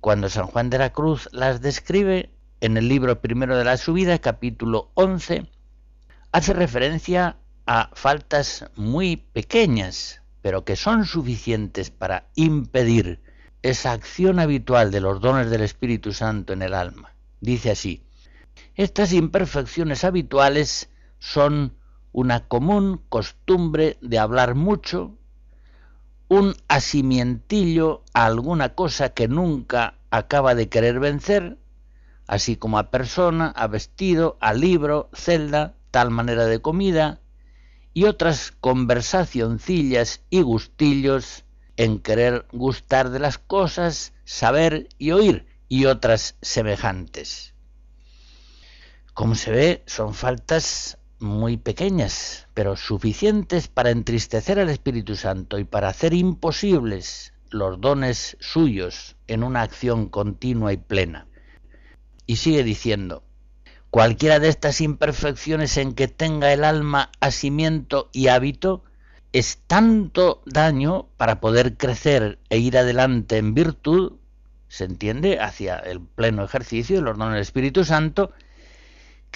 cuando 0.00 0.28
San 0.28 0.46
Juan 0.46 0.70
de 0.70 0.78
la 0.78 0.92
Cruz 0.92 1.28
las 1.32 1.60
describe 1.60 2.30
en 2.60 2.76
el 2.76 2.88
libro 2.88 3.20
primero 3.20 3.58
de 3.58 3.64
la 3.64 3.78
subida, 3.78 4.20
capítulo 4.20 4.92
11, 4.94 5.50
hace 6.30 6.52
referencia 6.52 7.38
a 7.66 7.90
faltas 7.94 8.70
muy 8.76 9.16
pequeñas, 9.16 10.22
pero 10.40 10.64
que 10.64 10.76
son 10.76 11.04
suficientes 11.04 11.90
para 11.90 12.28
impedir 12.36 13.20
esa 13.62 13.90
acción 13.90 14.38
habitual 14.38 14.92
de 14.92 15.00
los 15.00 15.20
dones 15.20 15.50
del 15.50 15.62
Espíritu 15.62 16.12
Santo 16.12 16.52
en 16.52 16.62
el 16.62 16.74
alma. 16.74 17.12
Dice 17.40 17.72
así, 17.72 18.04
estas 18.76 19.12
imperfecciones 19.12 20.04
habituales 20.04 20.90
son 21.18 21.74
una 22.16 22.48
común 22.48 23.02
costumbre 23.10 23.98
de 24.00 24.18
hablar 24.18 24.54
mucho, 24.54 25.18
un 26.28 26.56
asimientillo 26.66 28.04
a 28.14 28.24
alguna 28.24 28.74
cosa 28.74 29.10
que 29.10 29.28
nunca 29.28 29.98
acaba 30.10 30.54
de 30.54 30.70
querer 30.70 30.98
vencer, 30.98 31.58
así 32.26 32.56
como 32.56 32.78
a 32.78 32.90
persona, 32.90 33.48
a 33.48 33.66
vestido, 33.66 34.38
a 34.40 34.54
libro, 34.54 35.10
celda, 35.12 35.74
tal 35.90 36.10
manera 36.10 36.46
de 36.46 36.62
comida, 36.62 37.20
y 37.92 38.04
otras 38.04 38.50
conversacioncillas 38.62 40.22
y 40.30 40.40
gustillos 40.40 41.44
en 41.76 41.98
querer 41.98 42.46
gustar 42.50 43.10
de 43.10 43.18
las 43.18 43.36
cosas, 43.36 44.14
saber 44.24 44.88
y 44.96 45.10
oír, 45.10 45.46
y 45.68 45.84
otras 45.84 46.36
semejantes. 46.40 47.52
Como 49.12 49.34
se 49.34 49.50
ve, 49.50 49.82
son 49.84 50.14
faltas 50.14 50.96
muy 51.18 51.56
pequeñas, 51.56 52.48
pero 52.54 52.76
suficientes 52.76 53.68
para 53.68 53.90
entristecer 53.90 54.58
al 54.58 54.68
Espíritu 54.68 55.16
Santo 55.16 55.58
y 55.58 55.64
para 55.64 55.88
hacer 55.88 56.12
imposibles 56.14 57.32
los 57.50 57.80
dones 57.80 58.36
suyos 58.40 59.16
en 59.26 59.42
una 59.42 59.62
acción 59.62 60.08
continua 60.08 60.72
y 60.72 60.76
plena. 60.76 61.26
Y 62.26 62.36
sigue 62.36 62.64
diciendo, 62.64 63.22
cualquiera 63.90 64.40
de 64.40 64.48
estas 64.48 64.80
imperfecciones 64.80 65.76
en 65.76 65.94
que 65.94 66.08
tenga 66.08 66.52
el 66.52 66.64
alma 66.64 67.10
asimiento 67.20 68.10
y 68.12 68.28
hábito, 68.28 68.84
es 69.32 69.58
tanto 69.66 70.42
daño 70.46 71.08
para 71.16 71.40
poder 71.40 71.76
crecer 71.76 72.38
e 72.48 72.58
ir 72.58 72.78
adelante 72.78 73.36
en 73.38 73.54
virtud, 73.54 74.14
se 74.68 74.84
entiende, 74.84 75.40
hacia 75.40 75.76
el 75.76 76.00
pleno 76.00 76.44
ejercicio 76.44 76.96
de 76.96 77.02
los 77.02 77.16
dones 77.16 77.34
del 77.34 77.42
Espíritu 77.42 77.84
Santo, 77.84 78.32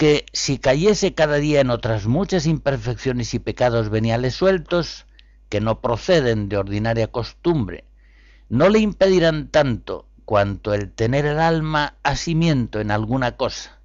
que 0.01 0.25
si 0.33 0.57
cayese 0.57 1.13
cada 1.13 1.35
día 1.35 1.61
en 1.61 1.69
otras 1.69 2.07
muchas 2.07 2.47
imperfecciones 2.47 3.35
y 3.35 3.39
pecados 3.39 3.91
veniales 3.91 4.33
sueltos, 4.33 5.05
que 5.47 5.61
no 5.61 5.79
proceden 5.79 6.49
de 6.49 6.57
ordinaria 6.57 7.05
costumbre, 7.11 7.83
no 8.49 8.67
le 8.69 8.79
impedirán 8.79 9.49
tanto 9.49 10.07
cuanto 10.25 10.73
el 10.73 10.91
tener 10.91 11.27
el 11.27 11.39
alma 11.39 11.97
asimiento 12.01 12.79
en 12.79 12.89
alguna 12.89 13.37
cosa, 13.37 13.79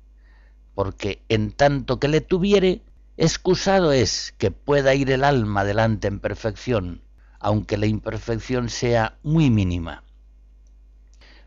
porque 0.74 1.22
en 1.28 1.52
tanto 1.52 2.00
que 2.00 2.08
le 2.08 2.22
tuviere, 2.22 2.80
excusado 3.18 3.92
es 3.92 4.32
que 4.38 4.50
pueda 4.50 4.94
ir 4.94 5.10
el 5.10 5.22
alma 5.22 5.60
adelante 5.60 6.08
en 6.08 6.20
perfección, 6.20 7.02
aunque 7.40 7.76
la 7.76 7.88
imperfección 7.88 8.70
sea 8.70 9.18
muy 9.22 9.50
mínima. 9.50 10.02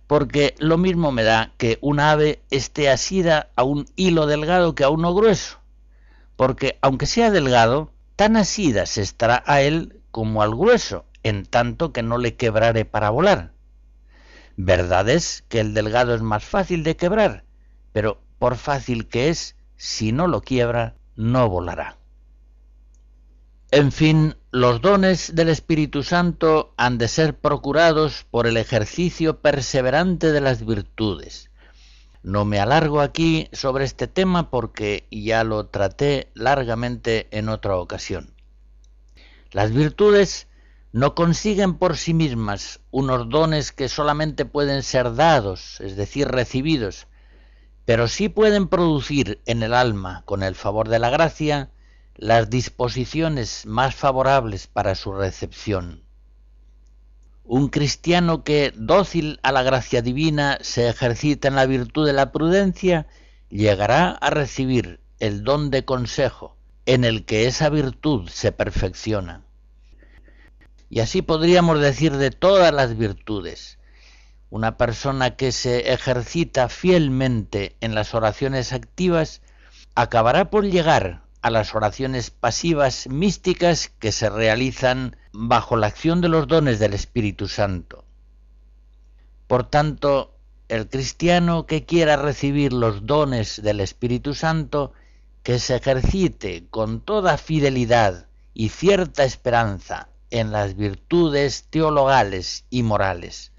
Porque 0.09 0.55
lo 0.57 0.79
mismo 0.79 1.11
me 1.11 1.21
da 1.21 1.53
que 1.57 1.77
un 1.81 1.99
ave 1.99 2.41
esté 2.49 2.89
asida 2.89 3.51
a 3.55 3.61
un 3.61 3.85
hilo 3.95 4.25
delgado 4.25 4.73
que 4.73 4.83
a 4.83 4.89
uno 4.89 5.13
grueso, 5.13 5.59
porque 6.35 6.79
aunque 6.81 7.05
sea 7.05 7.29
delgado, 7.29 7.91
tan 8.15 8.35
asida 8.35 8.87
se 8.87 9.03
estará 9.03 9.43
a 9.45 9.61
él 9.61 10.01
como 10.09 10.41
al 10.41 10.55
grueso, 10.55 11.05
en 11.21 11.45
tanto 11.45 11.93
que 11.93 12.01
no 12.01 12.17
le 12.17 12.35
quebrare 12.35 12.85
para 12.85 13.11
volar. 13.11 13.51
Verdad 14.57 15.07
es 15.09 15.43
que 15.47 15.59
el 15.59 15.75
delgado 15.75 16.15
es 16.15 16.23
más 16.23 16.43
fácil 16.43 16.83
de 16.83 16.95
quebrar, 16.95 17.43
pero 17.93 18.19
por 18.39 18.55
fácil 18.55 19.07
que 19.09 19.29
es, 19.29 19.55
si 19.77 20.11
no 20.11 20.25
lo 20.25 20.41
quiebra, 20.41 20.95
no 21.17 21.47
volará. 21.49 21.98
En 23.71 23.91
fin, 23.91 24.35
los 24.49 24.81
dones 24.81 25.35
del 25.35 25.47
Espíritu 25.47 26.01
Santo 26.01 26.73
han 26.75 26.97
de 26.97 27.07
ser 27.07 27.37
procurados 27.37 28.25
por 28.31 28.47
el 28.47 28.57
ejercicio 28.57 29.41
perseverante 29.41 30.31
de 30.31 30.41
las 30.41 30.65
virtudes. 30.65 31.51
No 32.23 32.45
me 32.45 32.59
alargo 32.59 32.99
aquí 32.99 33.47
sobre 33.53 33.85
este 33.85 34.07
tema 34.07 34.49
porque 34.49 35.05
ya 35.11 35.43
lo 35.43 35.67
traté 35.67 36.31
largamente 36.33 37.27
en 37.29 37.47
otra 37.47 37.75
ocasión. 37.75 38.33
Las 39.51 39.71
virtudes 39.71 40.47
no 40.91 41.13
consiguen 41.13 41.75
por 41.75 41.95
sí 41.95 42.15
mismas 42.15 42.79
unos 42.89 43.29
dones 43.29 43.71
que 43.71 43.87
solamente 43.87 44.45
pueden 44.45 44.81
ser 44.81 45.13
dados, 45.13 45.79
es 45.79 45.95
decir, 45.95 46.27
recibidos, 46.27 47.05
pero 47.85 48.07
sí 48.07 48.29
pueden 48.29 48.67
producir 48.67 49.39
en 49.45 49.61
el 49.61 49.75
alma, 49.75 50.23
con 50.25 50.41
el 50.41 50.55
favor 50.55 50.89
de 50.89 50.97
la 50.97 51.11
gracia, 51.11 51.69
las 52.21 52.49
disposiciones 52.49 53.65
más 53.65 53.95
favorables 53.95 54.67
para 54.67 54.93
su 54.95 55.13
recepción. 55.13 56.03
Un 57.45 57.69
cristiano 57.69 58.43
que, 58.43 58.73
dócil 58.75 59.39
a 59.41 59.53
la 59.53 59.63
gracia 59.63 60.01
divina, 60.01 60.57
se 60.59 60.89
ejercita 60.89 61.47
en 61.47 61.55
la 61.55 61.65
virtud 61.65 62.05
de 62.05 62.11
la 62.11 62.33
prudencia, 62.33 63.07
llegará 63.47 64.09
a 64.11 64.29
recibir 64.31 64.99
el 65.19 65.45
don 65.45 65.71
de 65.71 65.85
consejo, 65.85 66.57
en 66.85 67.05
el 67.05 67.23
que 67.23 67.47
esa 67.47 67.69
virtud 67.69 68.27
se 68.27 68.51
perfecciona. 68.51 69.45
Y 70.89 70.99
así 70.99 71.21
podríamos 71.21 71.79
decir 71.79 72.17
de 72.17 72.31
todas 72.31 72.73
las 72.73 72.97
virtudes. 72.97 73.79
Una 74.49 74.75
persona 74.75 75.37
que 75.37 75.53
se 75.53 75.93
ejercita 75.93 76.67
fielmente 76.67 77.77
en 77.79 77.95
las 77.95 78.13
oraciones 78.13 78.73
activas 78.73 79.41
acabará 79.95 80.49
por 80.49 80.65
llegar 80.65 81.28
a 81.41 81.49
las 81.49 81.73
oraciones 81.75 82.31
pasivas 82.31 83.07
místicas 83.07 83.89
que 83.99 84.11
se 84.11 84.29
realizan 84.29 85.15
bajo 85.31 85.77
la 85.77 85.87
acción 85.87 86.21
de 86.21 86.29
los 86.29 86.47
dones 86.47 86.79
del 86.79 86.93
Espíritu 86.93 87.47
Santo. 87.47 88.03
Por 89.47 89.63
tanto, 89.63 90.35
el 90.67 90.87
cristiano 90.89 91.65
que 91.65 91.85
quiera 91.85 92.15
recibir 92.15 92.73
los 92.73 93.05
dones 93.05 93.61
del 93.61 93.79
Espíritu 93.79 94.33
Santo, 94.33 94.93
que 95.43 95.59
se 95.59 95.77
ejercite 95.77 96.67
con 96.69 97.01
toda 97.01 97.37
fidelidad 97.37 98.27
y 98.53 98.69
cierta 98.69 99.23
esperanza 99.23 100.09
en 100.29 100.51
las 100.51 100.75
virtudes 100.75 101.65
teologales 101.69 102.65
y 102.69 102.83
morales, 102.83 103.51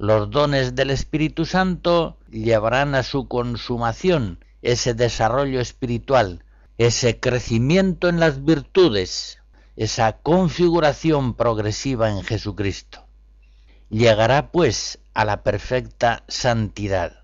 los 0.00 0.30
dones 0.30 0.74
del 0.74 0.90
Espíritu 0.90 1.44
Santo 1.44 2.16
llevarán 2.30 2.94
a 2.94 3.02
su 3.02 3.28
consumación 3.28 4.42
ese 4.62 4.94
desarrollo 4.94 5.60
espiritual, 5.60 6.42
ese 6.80 7.20
crecimiento 7.20 8.08
en 8.08 8.20
las 8.20 8.42
virtudes, 8.42 9.42
esa 9.76 10.14
configuración 10.14 11.34
progresiva 11.34 12.08
en 12.08 12.22
Jesucristo. 12.22 13.04
Llegará 13.90 14.50
pues 14.50 14.98
a 15.12 15.26
la 15.26 15.42
perfecta 15.42 16.24
santidad. 16.26 17.22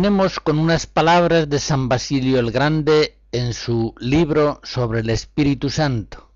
Terminemos 0.00 0.40
con 0.40 0.58
unas 0.58 0.86
palabras 0.86 1.50
de 1.50 1.58
San 1.58 1.90
Basilio 1.90 2.38
el 2.38 2.52
Grande 2.52 3.18
en 3.32 3.52
su 3.52 3.94
libro 3.98 4.58
sobre 4.64 5.00
el 5.00 5.10
Espíritu 5.10 5.68
Santo. 5.68 6.30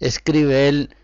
Escribe 0.00 0.70
él, 0.70 0.96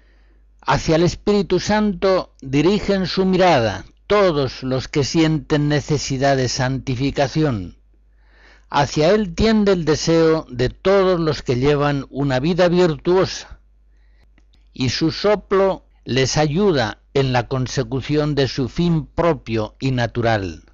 hacia 0.63 0.97
el 0.97 1.03
Espíritu 1.03 1.61
Santo 1.61 2.33
dirigen 2.41 3.07
su 3.07 3.27
mirada 3.27 3.85
todos 4.07 4.63
los 4.63 4.89
que 4.89 5.05
sienten 5.05 5.69
necesidad 5.69 6.39
de 6.39 6.49
santificación. 6.49 7.77
Hacia 8.71 9.11
él 9.11 9.35
tiende 9.35 9.73
el 9.73 9.85
deseo 9.85 10.47
de 10.49 10.71
todos 10.71 11.21
los 11.21 11.43
que 11.43 11.57
llevan 11.57 12.07
una 12.09 12.41
vida 12.41 12.67
virtuosa, 12.69 13.61
y 14.73 14.89
su 14.89 15.11
soplo 15.11 15.85
les 16.07 16.39
ayuda 16.39 17.03
en 17.13 17.35
la 17.35 17.47
consecución 17.47 18.35
de 18.35 18.49
su 18.49 18.71
fin 18.71 19.05
propio 19.05 19.77
y 19.81 19.91
natural. 19.91 20.65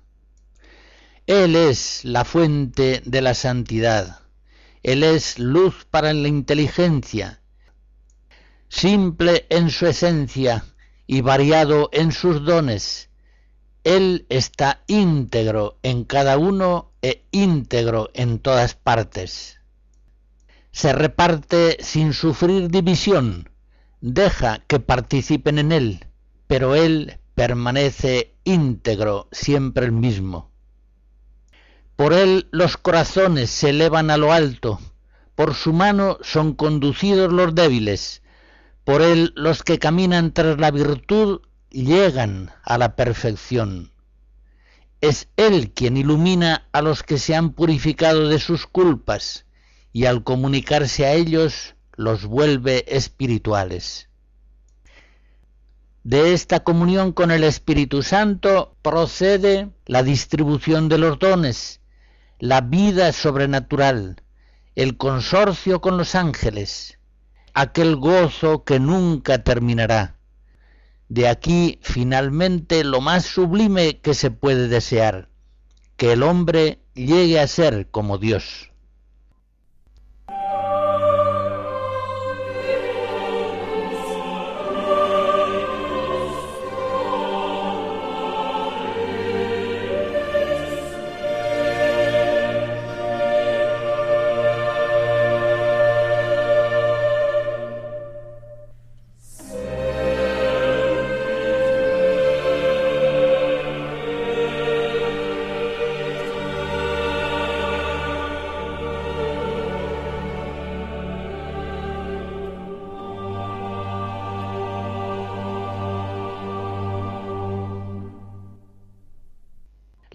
Él 1.26 1.56
es 1.56 2.04
la 2.04 2.24
fuente 2.24 3.02
de 3.04 3.20
la 3.20 3.34
santidad. 3.34 4.20
Él 4.84 5.02
es 5.02 5.40
luz 5.40 5.84
para 5.90 6.14
la 6.14 6.28
inteligencia, 6.28 7.40
simple 8.68 9.44
en 9.50 9.70
su 9.70 9.88
esencia 9.88 10.64
y 11.04 11.22
variado 11.22 11.88
en 11.92 12.12
sus 12.12 12.44
dones. 12.44 13.10
Él 13.82 14.26
está 14.28 14.84
íntegro 14.86 15.80
en 15.82 16.04
cada 16.04 16.38
uno 16.38 16.92
e 17.02 17.24
íntegro 17.32 18.08
en 18.14 18.38
todas 18.38 18.74
partes. 18.74 19.58
Se 20.70 20.92
reparte 20.92 21.78
sin 21.80 22.12
sufrir 22.12 22.70
división, 22.70 23.50
deja 24.00 24.60
que 24.68 24.78
participen 24.78 25.58
en 25.58 25.72
él, 25.72 26.06
pero 26.46 26.76
él 26.76 27.18
permanece 27.34 28.36
íntegro 28.44 29.26
siempre 29.32 29.86
el 29.86 29.92
mismo. 29.92 30.52
Por 31.96 32.12
él 32.12 32.46
los 32.50 32.76
corazones 32.76 33.50
se 33.50 33.70
elevan 33.70 34.10
a 34.10 34.18
lo 34.18 34.32
alto, 34.32 34.78
por 35.34 35.54
su 35.54 35.72
mano 35.72 36.18
son 36.20 36.54
conducidos 36.54 37.32
los 37.32 37.54
débiles, 37.54 38.22
por 38.84 39.00
él 39.00 39.32
los 39.34 39.62
que 39.62 39.78
caminan 39.78 40.32
tras 40.32 40.58
la 40.58 40.70
virtud 40.70 41.40
llegan 41.70 42.52
a 42.62 42.76
la 42.76 42.96
perfección. 42.96 43.92
Es 45.00 45.28
él 45.36 45.72
quien 45.72 45.96
ilumina 45.96 46.68
a 46.72 46.82
los 46.82 47.02
que 47.02 47.18
se 47.18 47.34
han 47.34 47.52
purificado 47.52 48.28
de 48.28 48.40
sus 48.40 48.66
culpas 48.66 49.46
y 49.92 50.04
al 50.04 50.22
comunicarse 50.22 51.06
a 51.06 51.14
ellos 51.14 51.76
los 51.96 52.26
vuelve 52.26 52.84
espirituales. 52.88 54.10
De 56.04 56.34
esta 56.34 56.60
comunión 56.60 57.12
con 57.12 57.30
el 57.30 57.42
Espíritu 57.42 58.02
Santo 58.02 58.76
procede 58.82 59.70
la 59.86 60.02
distribución 60.02 60.88
de 60.88 60.98
los 60.98 61.18
dones, 61.18 61.80
la 62.38 62.60
vida 62.60 63.12
sobrenatural, 63.12 64.22
el 64.74 64.96
consorcio 64.96 65.80
con 65.80 65.96
los 65.96 66.14
ángeles, 66.14 66.98
aquel 67.54 67.96
gozo 67.96 68.64
que 68.64 68.78
nunca 68.78 69.42
terminará. 69.42 70.16
De 71.08 71.28
aquí 71.28 71.78
finalmente 71.82 72.84
lo 72.84 73.00
más 73.00 73.24
sublime 73.24 74.00
que 74.00 74.12
se 74.12 74.30
puede 74.30 74.68
desear, 74.68 75.30
que 75.96 76.12
el 76.12 76.22
hombre 76.22 76.80
llegue 76.94 77.40
a 77.40 77.46
ser 77.46 77.88
como 77.90 78.18
Dios. 78.18 78.70